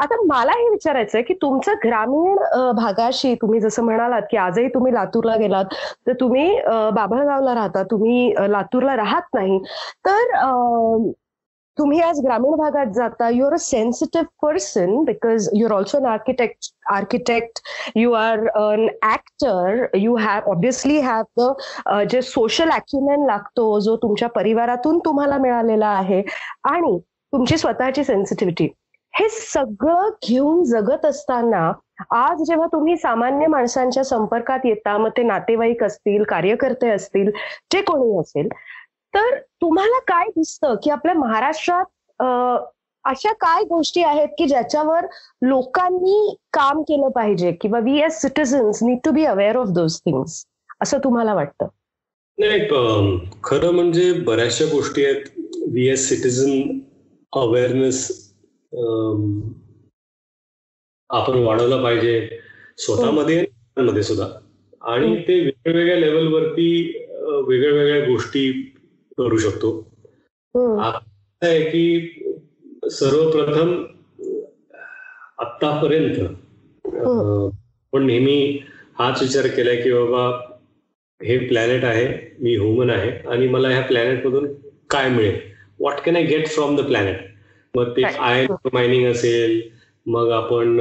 [0.02, 2.36] आता मला हे विचारायचं आहे की तुमचं ग्रामीण
[2.76, 5.74] भागाशी तुम्ही जसं म्हणालात की आजही तुम्ही लातूरला गेलात
[6.06, 6.60] तर तुम्ही
[6.94, 9.58] बाभळगावला राहता तुम्ही लातूरला राहत नाही.
[10.06, 10.36] तर
[11.78, 16.06] तुम्ही आज ग्रामीण भागात जाता you are a sensitive person because you are also an
[16.06, 17.60] architect architect
[17.96, 24.28] you are an actor you have obviously have the जे सोशल अॅक्युमेन लागतो जो तुमच्या
[24.28, 26.22] परिवारातून तुम्हाला मिळालेला आहे
[26.64, 26.98] आणि
[27.32, 28.68] तुमची स्वतःची सेन्सिटिव्हिटी
[29.14, 31.70] हे सगळं घेऊन जगत असताना
[32.10, 37.30] आज जेव्हा तुम्ही सामान्य माणसांच्या संपर्कात येता मग ते नातेवाईक असतील कार्यकर्ते असतील
[37.72, 38.48] जे कोणी असेल
[39.14, 42.22] तर तुम्हाला काय दिसतं की आपल्या महाराष्ट्रात
[43.04, 45.06] अशा काय गोष्टी आहेत की ज्याच्यावर
[45.42, 50.44] लोकांनी काम केलं पाहिजे किंवा we as citizens need to be aware of those things
[50.82, 51.66] असं तुम्हाला वाटतं?
[52.38, 52.60] नाही
[53.44, 55.24] खरं म्हणजे बऱ्याचशा गोष्टी आहेत.
[55.72, 56.78] वी एस सिटीजन
[57.32, 58.06] अवेअरनेस
[61.10, 62.28] आपण वाढवलं पाहिजे.
[62.78, 63.44] स्वतःमध्ये
[63.76, 64.26] मध्ये सुद्धा.
[64.92, 66.70] आणि ते वेगवेगळ्या लेवलवरती
[67.48, 68.71] वेगळ्या वेगळ्या गोष्टी
[69.18, 69.70] करू शकतो.
[70.54, 72.30] असं आहे की
[72.90, 73.72] सर्वप्रथम
[75.38, 76.18] आतापर्यंत
[77.92, 78.36] पण नेहमी
[78.98, 80.26] हाच विचार केलाय की बाबा
[81.20, 82.06] हे प्लॅनेट आहे
[82.40, 84.46] मी ह्युमन आहे आणि मला ह्या प्लॅनेट मधून
[84.90, 85.38] काय मिळेल?
[85.80, 87.20] What can I get from the planet
[87.74, 88.02] मग ते.
[88.04, 89.60] आयर्न मायनिंग असेल
[90.06, 90.76] मग आपण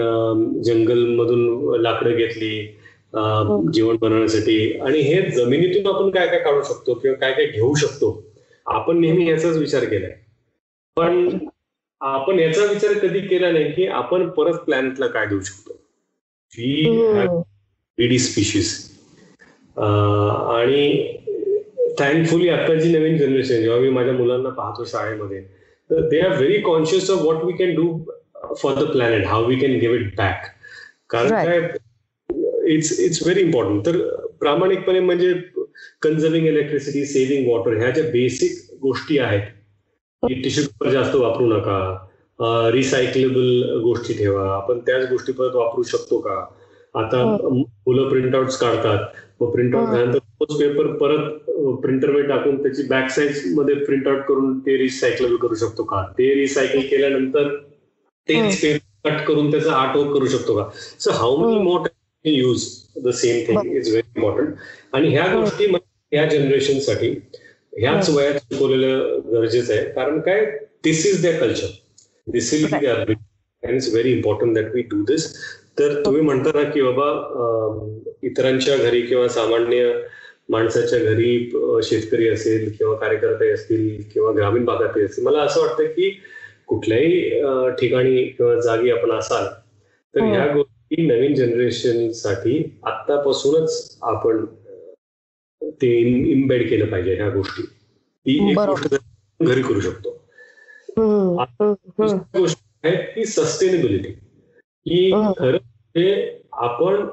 [0.66, 2.52] जंगल मधून लाकडं घेतली
[3.14, 3.62] हो.
[3.72, 4.80] जेवण बनवण्यासाठी.
[4.80, 8.12] आणि हे जमिनीतून आपण काय काय काढू शकतो किंवा काय काय घेऊ शकतो
[8.66, 10.12] आपण नेहमी याचाच विचार केलाय.
[10.98, 11.38] पण
[12.02, 15.78] आपण याचा विचार कधी केला नाही की आपण परत प्लॅनेटला काय देऊ शकतो.
[17.98, 18.70] वी स्पीशीज
[19.78, 21.18] आणि
[22.00, 25.42] थँकफुली आताची नवीन जनरेशन जेव्हा मी माझ्या मुलांना पाहतो शाळेमध्ये
[25.90, 27.88] तर they are very conscious of what we can do
[28.62, 30.46] for the planet how we can give it back
[31.10, 31.30] कारण.
[31.30, 31.60] काय
[32.66, 33.98] इट्स इट्स व्हेरी इम्पॉर्टंट तर
[34.40, 35.34] प्रामाणिकपणे म्हणजे
[36.02, 43.80] कन्झर्विंग इलेक्ट्रिसिटी सेव्हिंग वॉटर ह्या ज्या बेसिक गोष्टी आहेत टिश्यू पेपर जास्त वापरू नका रिसायकलेबल
[43.84, 46.46] गोष्टी ठेवा आपण त्याच गोष्टी परत वापरू शकतो का?
[46.96, 49.92] आता मुलं प्रिंटआउट काढतात मग प्रिंटआउट हं.
[49.92, 51.50] झाल्यानंतर तोच पेपर परत
[51.82, 56.02] प्रिंटरमध्ये टाकून त्याची बॅक साईडमध्ये प्रिंटआउट करून ते रिसायकलेबल करू शकतो का?
[56.18, 57.56] ते रिसायकल केल्यानंतर
[58.30, 60.70] तेच पेपर कट करून त्याचा आर्ट वर्क करू शकतो का?
[61.00, 61.64] So how many hmm.
[61.64, 61.88] More
[62.26, 62.66] use
[63.04, 64.56] the same thing is very important
[64.94, 65.26] आणि ह्या.
[65.34, 67.10] गोष्टी मला या जनरेशनसाठी
[67.78, 68.10] ह्याच.
[68.10, 69.84] वयात शिकवलेलं गरजेचं आहे.
[69.86, 70.46] कारण काय?
[70.84, 71.68] This is the culture
[72.28, 73.12] this and
[73.64, 75.28] it's very important that we do this
[75.80, 79.92] तर तुम्ही म्हणता ना की बाबा इतरांच्या घरी किंवा सामान्य
[80.50, 81.52] माणसाच्या घरी
[81.84, 86.10] शेतकरी असेल किंवा कार्यकर्ते असतील किंवा ग्रामीण भागातले असतील मला असं वाटतं की
[86.68, 87.30] कुठल्याही
[87.80, 89.46] ठिकाणी किंवा जागी आपण असाल
[90.14, 90.32] तर हं.
[90.32, 94.46] ह्या गोष्टी नवीन जनरेशनसाठी आतापासूनच आपण
[95.62, 95.98] ते
[96.32, 97.64] इम्बेड केलं पाहिजे ह्या गोष्टी.
[98.26, 98.60] ती एक.
[98.60, 98.96] गोष्ट
[99.42, 100.10] घरी करू शकतो.
[102.38, 105.12] गोष्ट आहे ती सस्टेनेबिलिटी की.
[105.12, 107.08] खरं म्हणजे आपण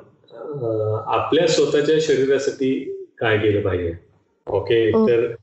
[1.06, 2.72] आपल्या स्वतःच्या शरीरासाठी
[3.18, 3.94] काय केलं पाहिजे?
[4.46, 4.90] ओके.
[4.92, 5.34] तर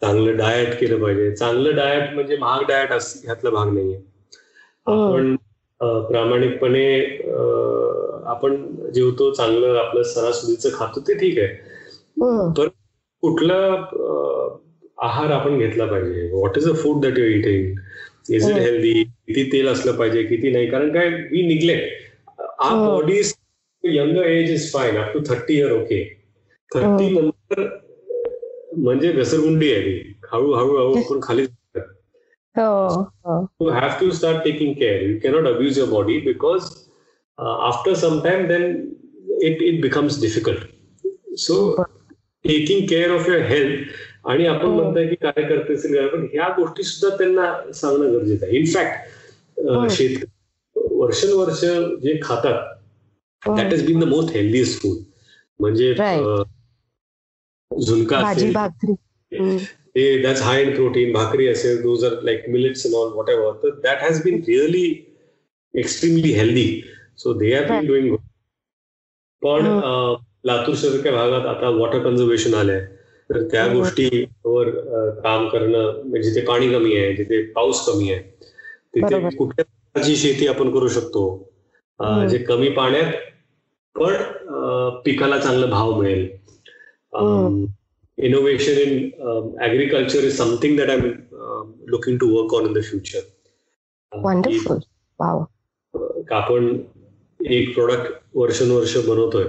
[0.00, 1.34] चांगलं डाएट केलं पाहिजे.
[1.36, 3.96] चांगलं डाएट म्हणजे महाग डाएट ह्यातला भाग नाहीये.
[4.86, 5.36] आपण
[6.08, 6.86] प्रामाणिकपणे
[8.26, 8.56] आपण
[8.94, 11.48] जेवतो चांगलं आपलं सणासुदीचं खातो ते ठीक आहे.
[12.22, 12.68] हम्म,
[13.22, 13.56] कुठला
[15.04, 16.28] आहार आपण घेतला पाहिजे?
[16.32, 18.56] What is a food that you eating is it.
[18.56, 20.66] Healthy किती तेल असलं पाहिजे किती नाही?
[20.70, 22.76] कारण काय we neglect our.
[22.86, 23.20] Body
[23.84, 26.02] younger age is fine up to thirty year okay
[26.70, 27.66] thirty नंतर
[28.76, 29.90] म्हणजे घसरगुंडी आहे
[30.32, 31.44] हळूहळू हळू आपण खाली
[32.56, 33.48] हो, हो.
[33.60, 35.02] you have to start taking care.
[35.02, 36.88] You cannot abuse your body because
[37.38, 38.96] uh, after some time, then
[39.40, 40.58] it, it becomes difficult.
[41.36, 41.84] So,
[42.44, 44.74] taking care of your health आणि आपण हो.
[44.74, 49.88] म्हणताय की कार्यकर्ते असेल पण ह्या गोष्टी सुद्धा त्यांना सांगणं गरजेचं आहे इनफॅक्ट हो.
[49.88, 51.60] शेतकरी वर्षानुवर्ष
[52.02, 54.96] जे खातात that is been the most healthiest food
[55.60, 55.92] म्हणजे
[57.70, 58.56] झुणका असेल
[59.96, 63.48] भाकरी they that's high in protein bhakri असेल those are like millets and all whatever
[63.62, 65.06] so that has been really
[65.80, 66.82] extremely healthy
[67.16, 67.88] so they have been Right.
[67.88, 68.22] doing good
[69.42, 69.66] पण
[70.46, 72.80] लातूर सारख्या भागात आता water conservation आलंय
[73.30, 73.66] तर त्या.
[73.68, 74.70] गोष्टीवर
[75.20, 78.22] काम करणं म्हणजे जिथे पाणी कमी आहे जिथे पाऊस कमी आहे
[78.94, 79.36] तिथे.
[79.36, 81.52] कुठल्या प्रकारची शेती आपण करू शकतो.
[82.30, 83.12] जे कमी पाण्यात
[83.96, 84.14] पण
[85.04, 86.28] पिकाला चांगला भाव मिळेल.
[88.18, 91.04] Innovation in um, agriculture is something that I'm
[91.40, 93.22] um, looking to work on in the future.
[94.12, 94.78] Uh, wonderful
[95.20, 96.82] wow की, uh, आपण
[97.46, 99.44] एक प्रोडक्ट वर्षानुवर्ष बनवतोय.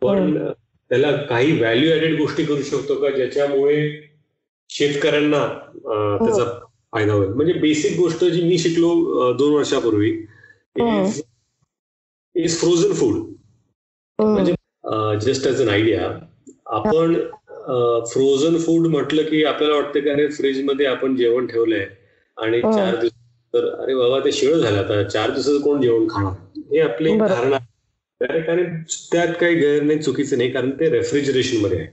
[0.00, 0.52] पण uh,
[0.88, 3.10] त्याला काही व्हॅल्यू ऍडेड गोष्टी करू शकतो का?
[3.10, 3.92] ज्याच्यामुळे
[4.68, 5.42] शेतकऱ्यांना
[5.74, 7.28] uh, त्याचा फायदा होईल.
[7.28, 10.26] म्हणजे बेसिक गोष्ट जी मी शिकलो uh, दोन वर्षापूर्वी.
[12.34, 13.14] इज फ्रोझन फूड
[14.22, 14.54] म्हणजे
[15.20, 16.18] जस्ट ॲज अन आयडिया
[16.66, 17.16] आपण
[18.06, 21.86] फ्रोझन फूड म्हटलं की आपल्याला वाटतं की अरे फ्रीजमध्ये आपण जेवण ठेवलंय
[22.36, 22.72] आणि हं.
[22.72, 23.12] चार दिवस
[23.54, 25.02] तर अरे बाबा ते शिळ झालं आता.
[25.02, 26.32] चार दिवसाचं कोण जेवण खाणार?
[26.72, 27.18] हे आपली.
[27.18, 27.56] धारणा?
[28.20, 28.64] आणि
[29.12, 31.86] त्यात काही गैर नाही चुकीचं नाही कारण ते रेफ्रिजरेशनमध्ये आहे.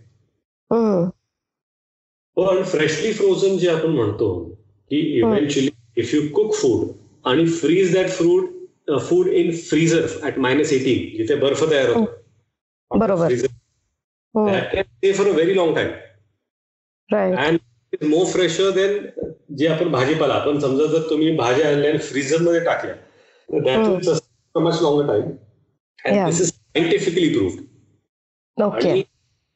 [2.38, 4.44] पण फ्रेशली फ्रोझन जे आपण म्हणतो
[4.92, 6.88] की eventually if you cook food
[7.26, 8.46] आणि freeze that food
[9.00, 12.98] food in freezer at minus eighteen जिथे बर्फ तयार होतो.
[12.98, 13.34] बरोबर.
[15.04, 15.90] हो, for a very long time
[17.36, 17.60] and
[18.06, 19.06] more fresher than
[19.58, 23.60] जे आपण भाजीपाला आपण समजा जर तुम्ही भाज्या आणल्या आणि फ्रीझरमध्ये टाकल्या तर.
[23.60, 25.22] That much longer time.
[26.06, 27.62] And this is scientifically proved
[28.88, 29.02] आणि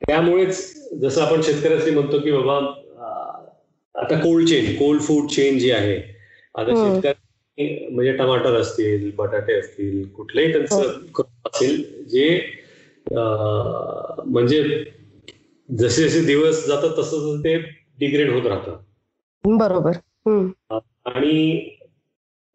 [0.02, 2.58] त्यामुळेच जसं आपण शेतकऱ्यासाठी म्हणतो की बाबा
[3.96, 5.96] आता cold chain cold food chain जी आहे
[6.56, 6.74] आता.
[6.76, 12.28] शेतकरी म्हणजे टमाटर असतील बटाटे असतील कुठलेही त्यांचं crop असेल जे
[13.12, 14.62] म्हणजे
[15.69, 17.58] जसे जसे दिवस जातात तसं तसं ते
[17.99, 18.78] डिग्रेड होत राहतं.
[19.58, 19.91] बरोबर.
[21.06, 21.69] आणि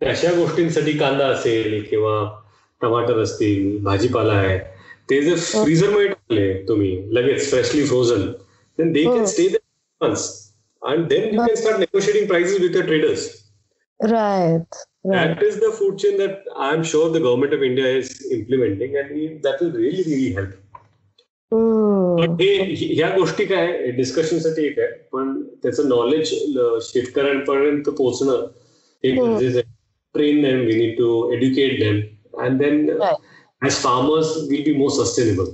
[0.03, 2.41] तशा गोष्टींसाठी कांदा असेल किंवा
[2.83, 4.59] टमाटर असतील भाजीपाला आहे
[5.11, 8.27] ते जर फ्रीझरमध्ये टाकले तुम्ही लगेच फ्रेशली फ्रोझन
[8.79, 9.15] देन दे हो.
[9.15, 9.49] Can stay
[10.01, 13.29] months and then you can start negotiating prices with the traders
[14.01, 14.75] right
[15.13, 18.97] right That is the food chain that I'm sure the government of India is implementing,
[18.97, 20.51] and that will really, really help.
[21.53, 26.33] हे ह्या गोष्टी काय डिस्कशनसाठी एक आहे पण त्याचं knowledge
[26.83, 28.47] शेतकऱ्यांपर्यंत पोहोचणं
[29.05, 29.11] हे.
[29.13, 29.77] गरजेचं आहे
[30.15, 32.01] train them we need to educate them
[32.43, 32.91] and then.
[33.63, 35.45] As farmers will be more sustainable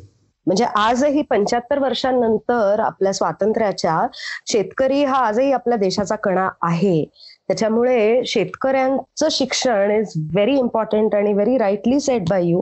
[0.47, 4.07] म्हणजे आजही पंच्याहत्तर वर्षांनंतर आपल्या स्वातंत्र्याच्या
[4.47, 7.05] शेतकरी हा आजही आपल्या देशाचा कणा आहे
[7.49, 12.61] त्याच्यामुळे शेतकऱ्यांचं शिक्षण इज व्हेरी इम्पॉर्टंट आणि very rightly said by you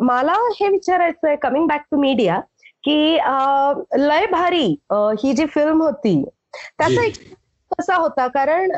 [0.00, 2.40] मला हे विचारायचं आहे कमिंग बॅक टू मीडिया
[2.84, 6.22] की अं, लय भारी ही जी फिल्म होती
[6.78, 7.04] त्याचा.
[7.04, 7.14] एक
[7.80, 8.26] कसा होता.
[8.28, 8.72] कारण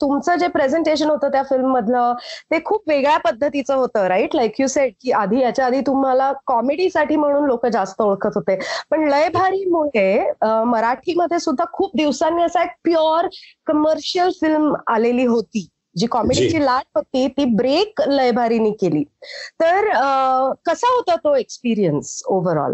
[0.00, 2.14] तुमचं जे प्रेझेंटेशन होतं त्या फिल्म मधलं
[2.50, 7.16] ते खूप वेगळ्या पद्धतीचं होतं राईट लाईक यू सेड की आधी याच्या आधी तुम्हाला कॉमेडीसाठी
[7.16, 8.58] म्हणून लोक जास्त ओळखत होते.
[8.90, 13.28] पण लय भारीमुळे अं, मराठीमध्ये सुद्धा खूप दिवसांनी असा एक प्युअर
[13.66, 15.68] कमर्शियल फिल्म आलेली होती.
[15.96, 19.02] जी कॉमेडीची लाट होती ती ब्रेक लयभारीनी केली.
[19.60, 19.90] तर
[20.66, 22.72] कसा होता तो एक्सपिरियन्स ओव्हरऑल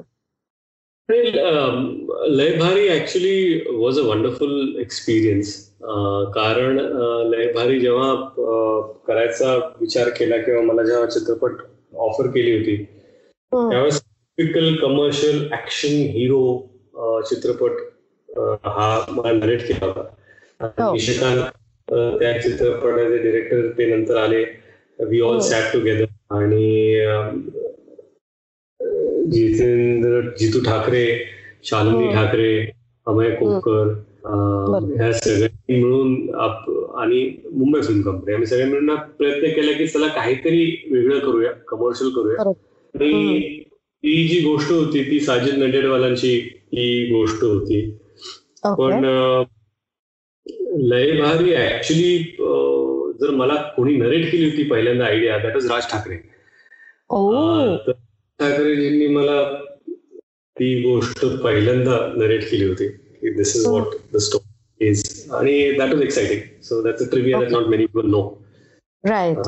[1.11, 5.55] लय भारी actually was a wonderful experience
[6.35, 11.57] कारण अं, लय भारी जेव्हा अं, करायचा विचार केला किंवा मला जेव्हा चित्रपट
[11.99, 12.77] ऑफर केली होती
[13.53, 14.01] त्यावेळेस
[14.39, 16.43] टिपिकल कमर्शियल ऍक्शन हिरो
[17.31, 17.81] चित्रपट
[18.29, 20.93] अं, हा मला नरेट केला होता हो.
[20.93, 21.43] निशिकांत
[22.19, 24.45] त्या चित्रपटाचे डिरेक्टर ते नंतर आले
[24.99, 25.39] वी ऑल.
[25.41, 27.39] सॅट टुगेदर आणि अं,
[29.31, 31.25] जितेंद्र जितू ठाकरे
[31.65, 32.13] शालिनी हो.
[32.13, 32.71] ठाकरे
[33.07, 35.01] अमय कोपकर अं, बरोबर.
[35.01, 39.87] ह्या सगळ्यांनी मिळून आप- आणि मुंबई फिल्म कंपनी आम्ही सगळे मिळून हा प्रयत्न केला की
[39.87, 42.43] चला काहीतरी वेगळं करूया कमर्शियल करूया.
[42.95, 47.91] आणि ती जी गोष्ट होती ती साजिद नडेरवालांची ही गोष्ट होती.
[48.65, 49.05] पण
[50.77, 52.19] लय भारी ऍक्च्युली
[53.21, 56.15] जर मला कोणी नरेट केली होती पहिल्यांदा idea that is Raj Thackeray.
[58.41, 59.43] ठाकरेजींनी मला
[60.57, 65.93] ती गोष्ट पहिल्यांदा नरेट केली होती की this is what the story is आणि that
[65.95, 68.23] was exciting so that's a trivia that not many people know
[69.05, 69.39] right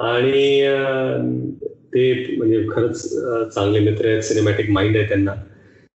[0.00, 1.50] आणि अं,
[1.94, 5.32] ते म्हणजे खरंच अं, चांगले मित्र आहेत सिनेमॅटिक माइंड आहे त्यांना.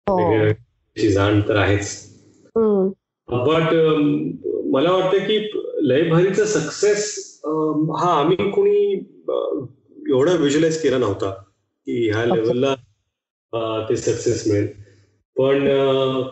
[0.08, 0.52] हो.
[1.10, 2.10] जाण तर आहेच.
[3.30, 3.74] बट
[4.72, 5.38] मला वाटतं की
[5.82, 7.42] लय भारीचा सक्सेस
[8.00, 8.94] हा आम्ही कोणी
[9.30, 9.66] अं,
[10.10, 11.34] एवढा व्हिज्युअलाइज केला नव्हता.
[11.88, 12.76] की ह्या लेवलला
[13.90, 14.68] ते सक्सेस मिळेल.
[15.38, 15.68] पण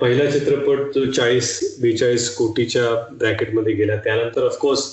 [0.02, 4.86] पहिला चित्रपट जो चाळीस बेचाळीस कोटीच्या ब्रॅकेटमध्ये गेला त्यानंतर of course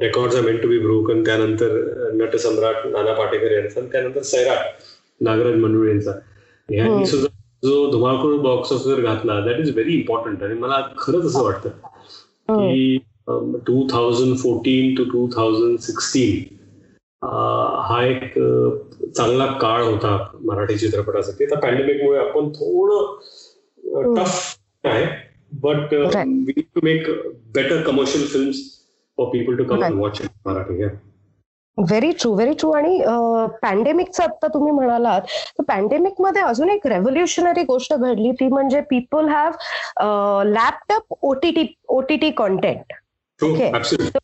[0.00, 1.76] record are meant to be broken त्यानंतर
[2.14, 4.82] नटसम्राट नाना पाटेकर यांचा आणि त्यानंतर सैराट
[5.20, 6.10] नागराज मंडुळे यांचा.
[6.10, 6.74] हो.
[6.74, 7.28] ह्यांनी सुद्धा
[7.62, 11.68] जो धुमाकूळ बॉक्स ऑफिसवर घातला दॅट इज व्हेरी इम्पॉर्टंट आणि मला खरंच असं वाटतं
[12.48, 12.68] हम्म.
[12.68, 12.98] की
[13.66, 16.54] two thousand fourteen to two thousand sixteen
[17.24, 18.34] हा एक
[19.16, 23.18] चांगला काळ होता मराठी चित्रपटासाठी आता पॅन्डेमिकमुळे आपण थोडं.
[24.14, 25.06] टफ आहे
[25.52, 25.94] but.
[25.94, 27.06] We need to make
[27.54, 28.50] better commercial film
[29.16, 30.94] for people to come watch Marathi yeah.
[31.78, 32.98] Very true very true आणि
[33.62, 35.20] पॅन्डेमिकचं आता तुम्ही म्हणालात
[35.58, 39.50] तर पॅन्डेमिकमध्ये अजून एक रेव्होल्युशनरी गोष्ट घडली ती म्हणजे people have
[40.42, 42.92] laptop OTT OTT content
[43.42, 44.18] absolutely.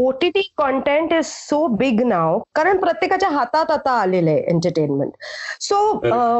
[0.00, 5.12] OTT content is so big नाव कारण प्रत्येकाच्या हातात आता आलेलं आहे एंटरटेनमेंट
[5.60, 5.82] सो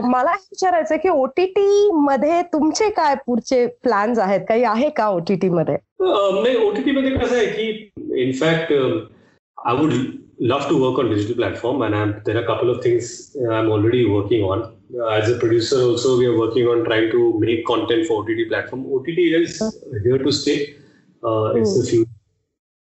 [0.06, 4.40] मला हे विचारायचं की ओटीटी मध्ये तुमचे काय पुढचे प्लॅन्स आहेत?
[4.48, 5.76] काही आहे का ओटीटी मध्ये?
[6.00, 9.92] नाही ओटीटी मध्ये कसं आहे की in fact I would
[10.40, 14.48] love to work on digital platform and I couple of things I am already working
[14.50, 14.62] on
[15.10, 18.84] as a producer also we are working on trying to make content for OTT platform
[18.94, 21.90] OTT is here to stay it's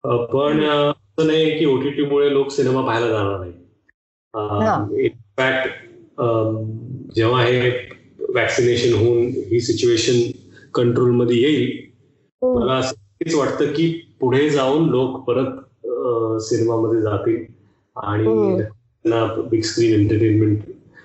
[0.04, 5.68] पण असं नाही की OTT मुळे लोक cinema पाहायला जाणार नाही in fact
[7.14, 7.70] जेव्हा हे
[8.34, 10.20] वॅक्सिनेशन होऊन ही सिच्युएशन
[10.74, 11.70] कंट्रोलमध्ये येईल
[12.42, 12.58] हम्म.
[12.58, 13.88] मला असं वाटतं की
[14.20, 17.44] पुढे जाऊन लोक परत सिनेमामध्ये जातील
[17.96, 18.58] आणि हम्म.
[18.58, 20.58] त्यांना बिग स्क्रीन एंटरटेनमेंट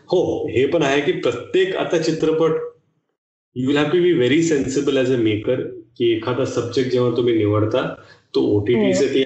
[0.10, 2.60] हो हे पण आहे की प्रत्येक आता चित्रपट
[3.56, 5.62] you will have to be very sensible as a maker
[5.98, 7.82] की एखादा सब्जेक्ट जेव्हा तुम्ही निवडता
[8.36, 9.24] तो ओटीटी साठी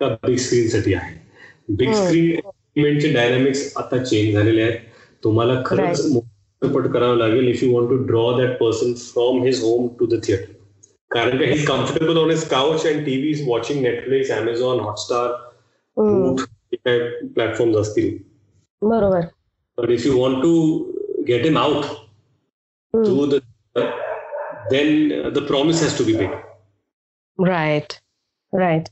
[0.00, 1.14] का बिग स्क्रीन साठी आहे?
[1.68, 1.92] बिग.
[1.92, 4.78] स्क्रीन डायनामिक्स आता चेंज झालेले आहेत.
[5.24, 9.88] तुम्हाला खरंच चित्रपट करावा लागेल if you want to draw that person from his home
[10.00, 10.52] to the theatre
[11.10, 15.32] कारण का he comfortable on his couch and TV is watching Netflix Amazon Hotstar
[16.74, 18.16] काय प्लॅटफॉर्म असतील.
[18.82, 19.20] बरोबर.
[19.78, 20.50] If you want to
[21.28, 21.84] get him out
[22.94, 23.04] हम्म.
[23.04, 23.38] to the
[24.70, 26.30] then uh, the promise has to be big.
[28.54, 28.88] Right.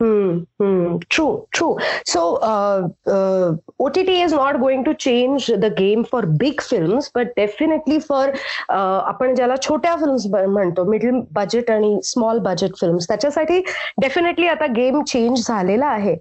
[0.00, 0.98] Hmm, hmm.
[1.08, 1.78] True, true.
[2.04, 7.34] So, uh, uh, OTT is not going to change the game for big films, but
[7.34, 8.34] definitely for
[8.68, 13.58] uh, आपण ज्याला छोट्या films म्हणतो middle budget आणि small budget films त्याच्यासाठी
[14.02, 16.16] definitely आता game change झालेला आहे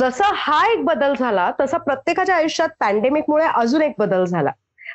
[0.00, 4.50] जसा हा एक बदल झाला तसा प्रत्येकाच्या आयुष्यात पॅन्डेमिकमुळे अजून एक बदल झाला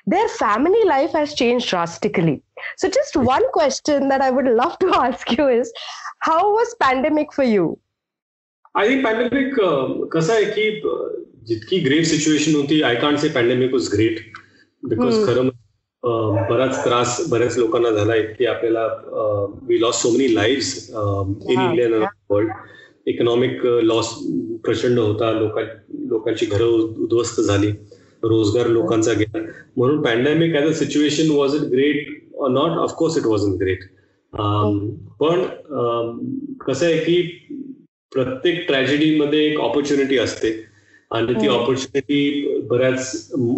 [0.07, 2.37] there family life has change drastically
[2.77, 5.71] So just one question that I would love to ask you is,
[6.19, 7.69] how was pandemic for you?
[8.75, 9.55] I think pandemic
[10.13, 11.07] कसं आहे की uh,
[11.47, 14.19] जितकी ग्रेट सिच्युएशन होती I can't say pandemic was great
[14.83, 15.25] because hmm.
[15.25, 18.85] खरं uh, बराच त्रास बऱ्याच लोकांना झालाय की आपल्याला
[19.67, 20.61] we loss so many live
[21.49, 22.51] in Yeah, India world
[23.05, 24.13] economic loss
[24.63, 25.63] प्रचंड होता लोकां
[26.07, 27.71] लोकांची घरं उद्ध्वस्त झाली
[28.23, 29.39] रोजगार लोकांचा गेला
[29.77, 32.07] म्हणून pandemic as a situation was it great
[32.49, 33.83] not of course it was in great
[34.33, 36.19] पण um,
[36.67, 37.21] कसं आहे की
[38.11, 40.51] प्रत्येक ट्रॅजेडीमध्ये एक ऑपॉर्च्युनिटी असते.
[41.11, 41.47] आणि ती.
[41.47, 43.55] ऑपॉर्च्युनिटी बऱ्याच म,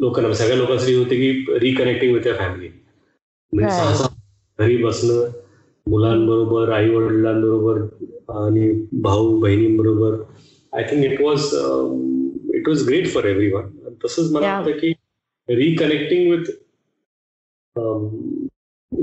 [0.00, 2.68] लोकांना सगळ्या लोकांसाठी होते की रिकनेक्टिंग विथ फॅमिली
[3.52, 4.06] म्हणजे
[4.58, 5.30] घरी बसणं
[5.86, 7.80] मुलांबरोबर आई वडिलांबरोबर
[8.38, 10.16] आणि भाऊ बहिणींबरोबर
[10.72, 11.44] I think it was
[12.54, 13.68] it was great for every one
[14.05, 14.65] तसंच मला Yeah.
[14.65, 14.91] वाटतं की
[15.49, 16.51] reconnecting with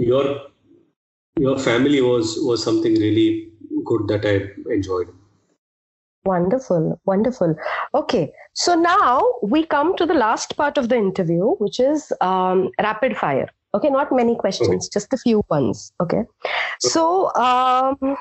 [0.07, 0.27] your
[1.41, 3.29] your family was was something really
[3.87, 4.37] good that I
[4.75, 5.09] enjoyed
[6.25, 7.53] Wonderful, wonderful.
[7.99, 8.21] Okay,
[8.63, 9.13] so now
[9.53, 13.47] we come to the last part of the interview, which is um, rapid fire.
[13.79, 15.85] Okay, not many questions, just a few ones.
[16.05, 16.21] Okay,
[16.89, 17.05] so
[17.45, 18.17] um,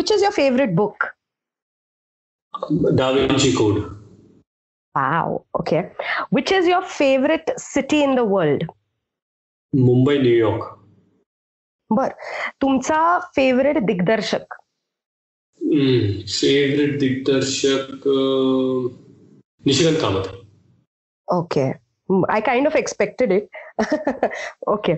[0.00, 1.08] which is your favorite book?
[3.00, 3.82] Da Vinci Code.
[4.95, 5.43] Wow.
[5.59, 5.91] Okay,
[6.29, 8.61] which is your favorite city in the world?
[9.73, 10.63] Mumbai New York
[11.89, 12.09] बर
[12.61, 12.99] तुमचा
[13.35, 14.53] favourite दिग्दर्शक?
[15.61, 18.07] Favourite दिग्दर्शक
[19.65, 20.27] Nishikant Kamat.
[21.33, 21.67] Okay
[22.33, 23.47] I kind of expected it
[24.69, 24.95] okay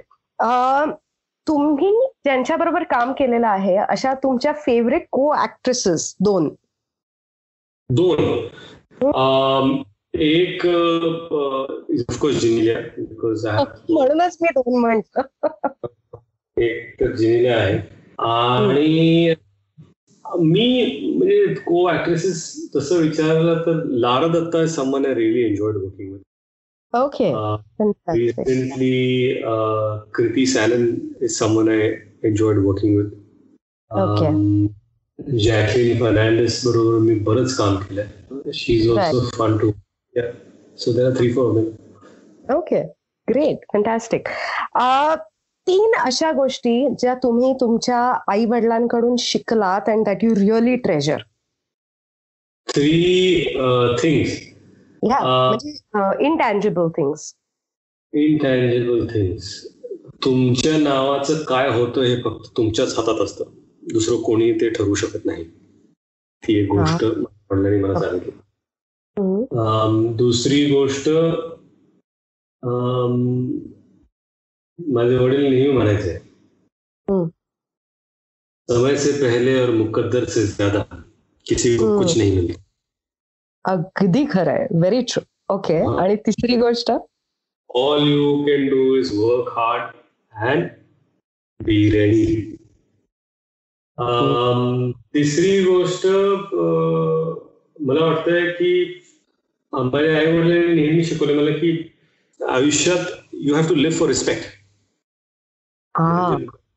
[1.48, 1.92] तुम्ही
[2.24, 6.50] ज्यांच्याबरोबर काम केलेलं आहे अशा तुमच्या फेवरेट को ऍक्ट्रेसेस दोन?
[7.90, 8.48] दोन.
[10.14, 15.22] एक ऑफकोर्स जिनिलिया बिकॉज म्हणूनच मी दोन म्हणतो
[16.58, 17.78] एक तर जिनिलिया आहे.
[18.18, 19.36] आणि
[20.26, 20.66] मी
[21.18, 26.20] म्हणजे को ऍक्ट्रेसेस तसं विचारलं तर Lara Dutta is someone I really enjoyed working with
[26.94, 27.30] okay
[28.16, 30.84] recently uh, Kriti Sanon
[31.22, 31.80] is someone I
[32.24, 32.94] enjoyed working
[35.20, 38.08] Jacqueline Fernandez बरोबर मी बरंच काम केलंय.
[38.54, 39.72] She is also fun to
[40.80, 41.58] so there are three four
[42.56, 42.82] okay
[43.28, 44.28] great fantastic
[45.68, 48.00] तीन अशा गोष्टी ज्या तुम्ही तुमच्या
[48.32, 51.22] आई वडिलांकडून शिकलात and that you really treasure
[52.68, 52.92] three
[54.02, 54.40] things
[56.22, 57.34] intangible things
[58.14, 59.54] intangible things
[60.26, 63.44] तुमच्या नावाचं काय होतं हे फक्त तुमच्याच हातात असतं.
[63.88, 65.44] दुसरं कोणी ते ठरवू शकत नाही.
[66.44, 68.32] ती एक गोष्ट वडिलांनी मला सांगितली
[70.18, 71.10] दुसरी गोष्ट
[74.80, 76.18] माझे वडील नेहमी म्हणायचे.
[78.70, 80.84] समय से पहले और मुकद्दर से ज्यादा
[81.46, 81.98] किसी को.
[81.98, 82.62] कुछ नहीं मिलता।
[83.66, 85.22] अगदी खरं आहे व्हेरी ट्रू
[85.54, 85.78] ओके.
[86.02, 86.92] आणि तिसरी गोष्ट?
[87.70, 89.96] All you can do is work hard
[90.34, 90.70] and
[91.60, 92.26] be ready
[93.98, 97.34] तिसरी गोष्ट अं,
[97.80, 99.02] मला वाटतंय की
[99.74, 101.72] माझ्या आई वडिलांनी नेहमी शिकवले मला की
[102.40, 104.46] आयुष्यात you have to live for respect
[105.96, 106.36] हा.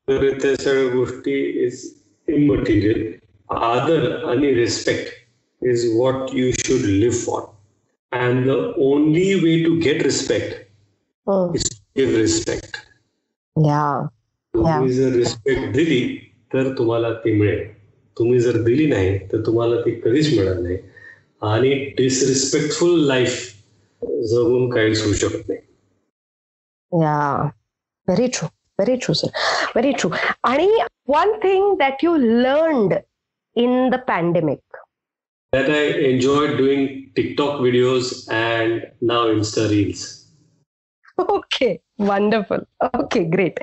[0.09, 1.85] तर त्या सगळ्या गोष्टी इज
[2.29, 3.13] इमटेरियल
[3.51, 7.43] आदर आणि respect is what you should live for
[8.13, 10.55] and the only way to get respect
[11.27, 11.55] hmm.
[11.55, 11.69] Is
[11.99, 12.77] give respect
[13.57, 13.85] या
[14.55, 16.01] तुम्ही जर रिस्पेक्ट दिली
[16.55, 17.69] तर तुम्हाला ती मिळेल
[18.17, 20.79] तुम्ही जर दिली नाही तर तुम्हाला ती कधीच मिळणार नाही
[21.43, 23.39] आणि डिसरिस्पेक्टफुल लाईफ
[24.31, 25.61] जगून काहीच होऊ शकत नाही
[27.03, 27.43] या
[28.09, 28.47] very true
[28.79, 29.29] very true sir
[29.75, 30.11] very true
[30.43, 30.69] आणि
[31.09, 32.95] one thing that you learned
[33.57, 34.59] in the pandemic
[35.53, 36.83] that I enjoyed doing
[37.17, 40.03] TikTok videos and now Insta Reels.
[41.19, 42.61] Okay, wonderful.
[42.95, 43.59] Okay, great.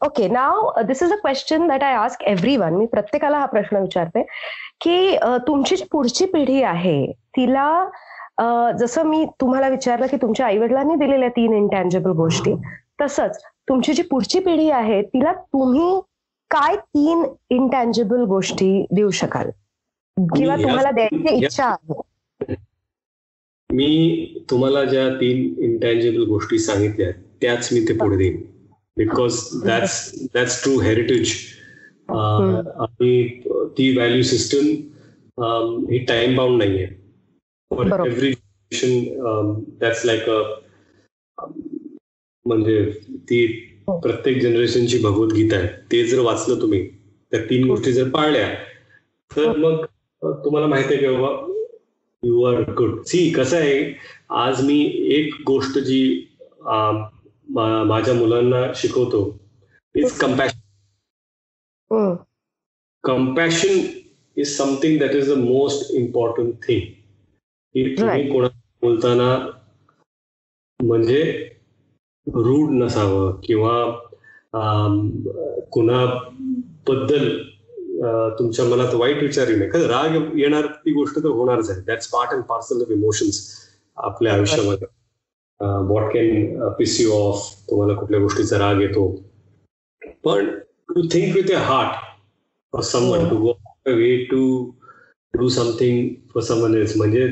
[0.00, 2.76] Okay, now uh, this is a question that I ask everyone.
[2.78, 4.22] मी प्रत्येकाला हा प्रश्न विचारते.
[4.80, 7.66] की अ, तुमची जी पुढची पिढी आहे तिला
[8.38, 8.44] अ,
[8.78, 12.54] जसं मी तुम्हाला विचारलं की तुमच्या आई वडिलांनी दिलेल्या तीन इंटँजेबल गोष्टी
[13.00, 16.00] तसंच तुमची जी पुढची पिढी आहे तिला तुम्ही
[16.50, 19.50] काय तीन इंटँजेबल गोष्टी देऊ शकाल?
[20.16, 22.54] किंवा तुम्हाला द्यायची इच्छा आहे?
[23.70, 27.10] मी तुम्हाला ज्या तीन इंटँजेबल गोष्टी सांगितल्या
[27.42, 28.40] त्याच मी ते पुढे देईन.
[29.00, 29.94] Because that's
[30.34, 31.32] that's true heritage
[32.08, 33.26] आणि
[33.78, 34.66] ती व्हॅल्यू सिस्टम
[35.90, 36.86] ही टाइम बाउंड नाहीये.
[37.70, 38.06] फॉर बरोबर.
[38.08, 40.40] Every generation that's like a
[42.46, 42.84] म्हणजे
[43.30, 43.44] ती
[43.88, 43.98] हो.
[44.00, 45.68] प्रत्येक जनरेशनची भगवद्गीता आहे.
[45.92, 46.86] ते जर वाचलं तुम्ही
[47.32, 48.48] त्या तीन गोष्टी जर पाळल्या
[49.30, 49.84] तर मग
[50.22, 51.46] अ, तुम्हाला माहिती आहे की बाबा
[52.22, 53.92] यू आर गुड सी कसं आहे
[54.38, 54.78] आज मी
[55.10, 56.00] एक गोष्ट जी
[56.60, 57.08] मा-
[57.54, 59.20] माझ्या मुलांना शिकवतो.
[59.94, 60.58] Is compassion
[63.04, 63.78] compassion
[64.36, 66.80] is something that is the most important thing
[67.74, 68.28] की तुम्ही.
[68.30, 68.48] कोणा
[68.82, 69.36] बोलताना
[70.80, 71.22] म्हणजे
[72.26, 73.74] रूढ नसावं किंवा
[75.72, 77.28] कुणाबद्दल
[78.38, 81.80] तुमच्या मनात वाईट विचार येऊ नये कारण राग येणार ती गोष्ट तर होणारच आहे.
[81.86, 83.40] That's part and parcel of emotions
[83.96, 84.86] आपल्या आयुष्यामध्ये.
[85.60, 89.08] What can piss you off तुम्हाला कुठल्या गोष्टीचा राग येतो.
[90.24, 90.46] पण
[90.94, 91.96] to think with a heart
[92.72, 93.52] for someone to go
[93.86, 94.40] way to
[95.34, 97.28] do something for someone else म्हणजे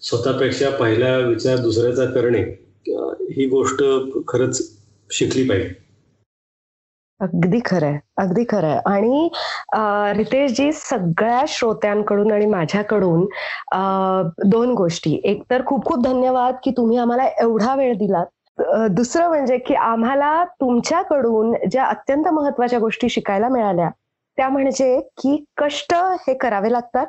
[0.00, 2.42] स्वतःपेक्षा पहिला विचार दुसऱ्याचा करणे
[3.34, 3.82] ही गोष्ट
[4.28, 4.60] खरंच
[5.10, 5.74] शिकली पाहिजे.
[7.20, 8.78] अगदी खरंय अगदी खरंय.
[8.86, 9.28] आणि
[10.18, 13.24] रितेशजी सगळ्या श्रोत्यांकडून आणि माझ्याकडून
[14.50, 15.20] दोन गोष्टी.
[15.24, 18.26] एक तर खूप खूप धन्यवाद की तुम्ही आम्हाला एवढा वेळ दिलात.
[18.90, 23.88] दुसरं म्हणजे की आम्हाला तुमच्याकडून ज्या अत्यंत महत्त्वाच्या गोष्टी शिकायला मिळाल्या
[24.38, 25.94] त्या म्हणजे की कष्ट
[26.26, 27.06] हे करावे लागतात.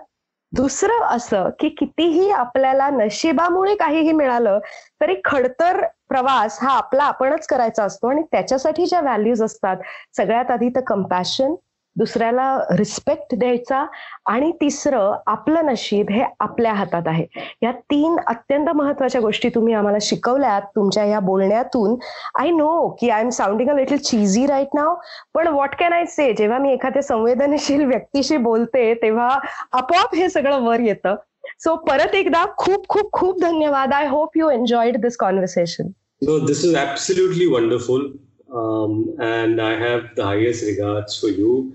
[0.53, 4.59] दुसरं असं की कितीही आपल्याला नशिबामुळे काहीही मिळालं
[5.01, 5.82] तरी खडतर
[6.12, 9.78] प्रवास हा आपला आपणच करायचा असतो आणि त्याच्यासाठी ज्या व्हॅल्यूज असतात
[10.18, 11.55] सगळ्यात आधी तर कम्पॅशन
[11.95, 13.84] दुसऱ्याला रिस्पेक्ट द्यायचा
[14.32, 17.26] आणि तिसरं आपलं नशीब हे आपल्या हातात आहे.
[17.64, 21.95] या तीन अत्यंत महत्त्वाच्या गोष्टी तुम्ही आम्हाला शिकवल्यात तुमच्या या बोलण्यातून.
[22.39, 24.95] आय नो की I am sounding a little cheesy right now
[25.34, 29.38] पण व्हॉट कॅन आय से जेव्हा मी एखाद्या संवेदनशील व्यक्तीशी बोलते तेव्हा
[29.72, 31.16] आपोआप हे सगळं वर येतं.
[31.59, 33.93] सो परत एकदा खूप खूप खूप धन्यवाद.
[33.93, 35.91] I hope you enjoyed this conversation
[36.22, 38.04] No, this is absolutely wonderful.
[38.50, 41.72] Um, and I have the highest regards for you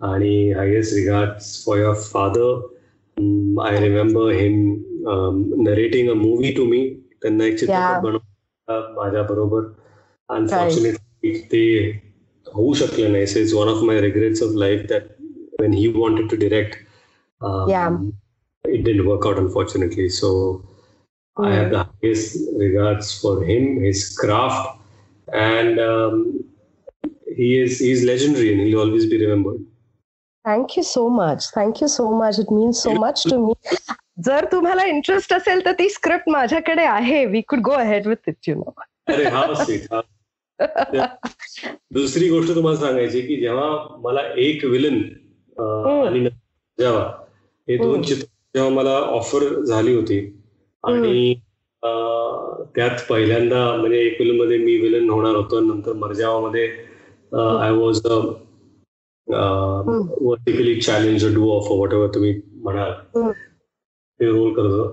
[0.00, 0.24] and
[0.56, 2.50] highest regards for your father.
[3.16, 6.82] Um, I remember him um, narrating a movie to me.
[7.22, 7.60] त्यांना एक Yeah.
[7.60, 9.66] चित्रपट बनवला माझ्या बरोबर
[10.36, 11.64] unfortunately ते
[12.46, 15.02] होऊ शकलं नाही so it's one of my regrets of life that
[15.60, 16.74] when he wanted to direct
[17.70, 17.94] Yeah.
[18.64, 20.28] it didn't work out unfortunately so
[21.39, 24.79] I have the highest regards for him, his craft,
[25.27, 26.43] and um,
[27.35, 29.59] he is he's legendary and he'll always be remembered.
[30.45, 33.53] Thank you so much thank you so much it means so much to me
[34.25, 37.25] जर तुम्हाला interest असेल तर ती script माझ्याकडे आहे.
[37.25, 38.73] We could go ahead with it you know
[39.13, 39.45] अरे हा
[39.93, 40.01] हा.
[41.93, 44.93] दुसरी गोष्ट तुम्हाला सांगायची की जेव्हा मला एक विलन
[45.57, 46.19] आणि
[46.79, 47.03] जेव्हा
[47.67, 48.01] हे दोन.
[48.01, 48.25] चित्र
[48.55, 50.36] जेव्हा मला ऑफर झाली होती
[50.87, 51.33] आणि
[51.83, 56.65] अं, त्यात पहिल्यांदा म्हणजे एक विलनमध्ये मी विलन होणार होतो नंतर मर्जावामध्ये
[57.31, 58.01] I was
[60.21, 60.79] vertically
[61.35, 62.91] challenged of whatever तुम्ही म्हणाल.
[64.19, 64.87] ते रोल करत होतो.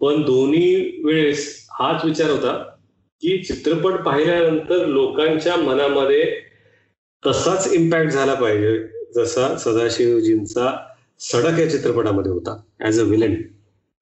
[0.00, 2.52] पण दोन्ही वेळेस हाच विचार होता
[3.22, 6.24] की चित्रपट पाहिल्यानंतर लोकांच्या मनामध्ये
[7.22, 8.76] तसाच इम्पॅक्ट झाला पाहिजे
[9.14, 10.70] जसा सदाशिवजींचा
[11.20, 13.34] सडक या चित्रपटामध्ये होता as a villain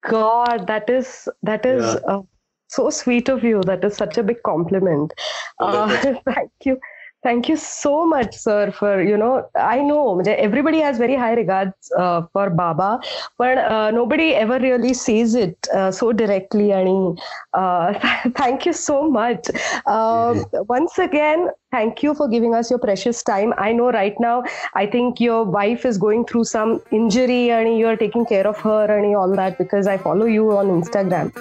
[0.08, 2.22] God, that is that is uh,
[2.68, 3.60] so sweet of you.
[3.62, 5.12] That is such a big compliment.
[5.60, 5.88] Uh,
[6.26, 6.78] thank you,
[7.26, 11.90] Thank you so much, sir, for, you know, I know everybody has very high regards
[11.98, 13.00] uh, for Baba,
[13.36, 16.70] but uh, nobody ever really sees it uh, so directly.
[16.70, 17.18] And
[18.36, 19.48] thank you so much.
[19.86, 23.52] Um, once again, thank you for giving us your precious time.
[23.58, 27.96] I know right now, I think your wife is going through some injury and you're
[27.96, 31.32] taking care of her and all that because I follow you on Instagram.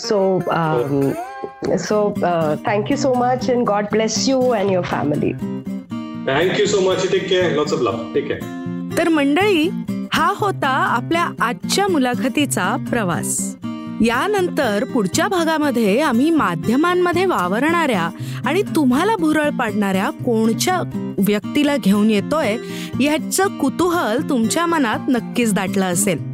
[0.00, 1.14] So, um,
[1.78, 5.32] so uh, thank you so much and God bless you and your family.
[6.28, 9.68] Thank you so much take care lots of love take care तर मंडळी
[10.12, 13.56] हा होता आपल्या आजच्या मुलाखतीचा प्रवास.
[14.00, 18.08] यानंतर पुढच्या भागामध्ये आम्ही माध्यमांमध्ये वावरणाऱ्या
[18.46, 20.80] आणि तुम्हाला भुरळ पाडणाऱ्या कोणच्या
[21.18, 22.56] व्यक्तीला घेऊन येतोय
[23.00, 26.33] याचं कुतूहल तुमच्या मनात नक्कीच दाटलं असेल.